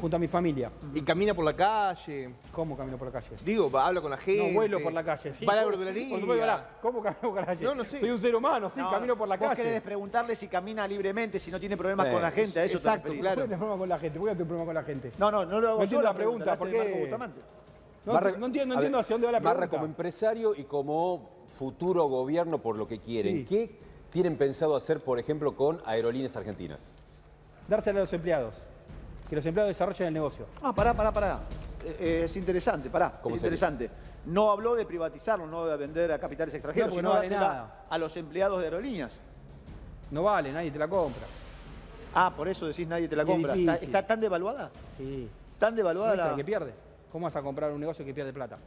Junto 0.00 0.16
a 0.16 0.18
mi 0.18 0.28
familia. 0.28 0.70
Y 0.94 1.00
camina 1.00 1.32
por 1.32 1.44
la 1.46 1.54
calle. 1.56 2.34
¿Cómo 2.52 2.76
camino 2.76 2.98
por 2.98 3.08
la 3.08 3.12
calle? 3.20 3.36
Digo, 3.42 3.70
habla 3.78 4.00
con 4.02 4.10
la 4.10 4.18
gente. 4.18 4.46
No 4.48 4.54
vuelo 4.54 4.80
por 4.82 4.92
la 4.92 5.02
calle. 5.02 5.32
Sí, 5.32 5.46
va 5.46 5.54
a 5.54 5.56
la 5.56 5.62
por- 5.62 5.78
verdulería. 5.78 6.68
¿Cómo 6.82 7.02
camino 7.02 7.20
por 7.22 7.34
la 7.40 7.46
calle? 7.46 7.64
No, 7.64 7.74
no 7.74 7.84
sé. 7.84 7.98
Soy 8.00 8.10
un 8.10 8.20
ser 8.20 8.34
humano, 8.36 8.68
sí, 8.68 8.80
No, 8.80 8.90
camino 8.90 9.16
por 9.16 9.26
la 9.28 9.36
vos 9.38 9.48
calle. 9.48 9.62
querés 9.62 9.80
preguntarle 9.80 10.36
si 10.36 10.46
camina 10.48 10.86
libremente, 10.86 11.38
si 11.38 11.50
no 11.50 11.58
tiene 11.58 11.76
problemas 11.76 12.06
Sí, 12.06 12.12
con 12.12 12.22
la 12.22 12.30
gente, 12.30 12.60
a 12.60 12.64
eso 12.64 12.76
exacto, 12.76 13.10
te 13.10 13.18
claro. 13.18 13.34
¿Por 13.36 13.44
qué 13.44 13.48
tenés 13.48 13.58
problema 13.58 13.78
con 13.78 13.88
la 13.88 13.98
gente? 13.98 14.18
¿Por 14.18 14.28
qué 14.28 14.34
tenés 14.34 14.46
problema 14.48 14.66
con 14.66 14.74
la 14.74 14.82
gente? 14.82 15.12
No, 15.18 15.30
no, 15.30 15.44
no 15.46 15.60
lo 15.60 15.68
hago 15.68 15.78
No 15.78 15.78
yo 15.78 15.82
entiendo 15.84 16.02
la 16.02 16.10
la 16.10 16.16
pregunta, 16.16 16.52
hace 16.52 16.58
¿por 16.64 16.68
Marco 16.76 16.92
qué? 16.92 17.00
Bustamante. 17.00 17.40
No, 18.04 18.12
Barra- 18.12 18.36
no 18.38 18.46
entiendo, 18.46 18.74
no 18.74 18.78
a 18.78 18.80
ver, 18.80 18.84
entiendo 18.86 18.98
hacia 18.98 19.14
dónde 19.14 19.26
va 19.26 19.32
la 19.32 19.38
Barra 19.40 19.56
pregunta. 19.60 19.76
como 19.78 19.86
empresario 19.86 20.54
y 20.54 20.64
como 20.64 21.30
futuro 21.48 22.04
gobierno 22.08 22.58
por 22.58 22.76
lo 22.76 22.86
que 22.86 22.98
quieren, 22.98 23.38
Sí. 23.38 23.44
¿qué 23.48 23.78
tienen 24.10 24.36
pensado 24.36 24.76
hacer, 24.76 25.00
por 25.00 25.18
ejemplo, 25.18 25.56
con 25.56 25.80
Aerolíneas 25.86 26.36
Argentinas? 26.36 26.86
Dársela 27.68 28.00
a 28.00 28.02
los 28.02 28.12
empleados. 28.12 28.54
Que 29.32 29.36
los 29.36 29.46
empleados 29.46 29.70
desarrollen 29.70 30.08
el 30.08 30.12
negocio. 30.12 30.44
Ah, 30.62 30.74
pará, 30.74 30.92
pará, 30.92 31.10
pará. 31.10 31.38
Eh, 31.82 31.96
eh, 32.00 32.22
es 32.26 32.36
interesante, 32.36 32.90
pará. 32.90 33.18
¿Cómo 33.22 33.34
es 33.34 33.40
sería? 33.40 33.56
interesante. 33.56 33.90
No 34.26 34.50
habló 34.50 34.74
de 34.74 34.84
privatizarlo, 34.84 35.46
no 35.46 35.64
de 35.64 35.74
vender 35.78 36.12
a 36.12 36.18
capitales 36.18 36.52
extranjeros, 36.52 36.90
No, 36.90 36.96
sino 36.96 37.02
no 37.08 37.14
de 37.14 37.16
vale 37.20 37.28
dársela 37.30 37.54
nada. 37.54 37.86
a 37.88 37.96
los 37.96 38.14
empleados 38.18 38.58
de 38.58 38.64
aerolíneas. 38.66 39.10
No 40.10 40.22
vale, 40.24 40.52
nadie 40.52 40.70
te 40.70 40.78
la 40.78 40.86
compra. 40.86 41.22
Ah, 42.14 42.30
por 42.36 42.46
eso 42.46 42.66
decís 42.66 42.86
nadie 42.86 43.08
te 43.08 43.16
la 43.16 43.24
compra. 43.24 43.54
¿Está, 43.54 43.76
está 43.76 44.06
tan 44.06 44.20
devaluada? 44.20 44.68
Sí. 44.98 45.26
¿Tan 45.58 45.74
devaluada 45.76 46.12
¿Viste 46.12 46.28
la...? 46.28 46.36
que 46.36 46.44
pierde? 46.44 46.74
¿Cómo 47.10 47.24
vas 47.24 47.34
a 47.34 47.40
comprar 47.40 47.72
un 47.72 47.80
negocio 47.80 48.04
que 48.04 48.12
pierde 48.12 48.34
plata? 48.34 48.58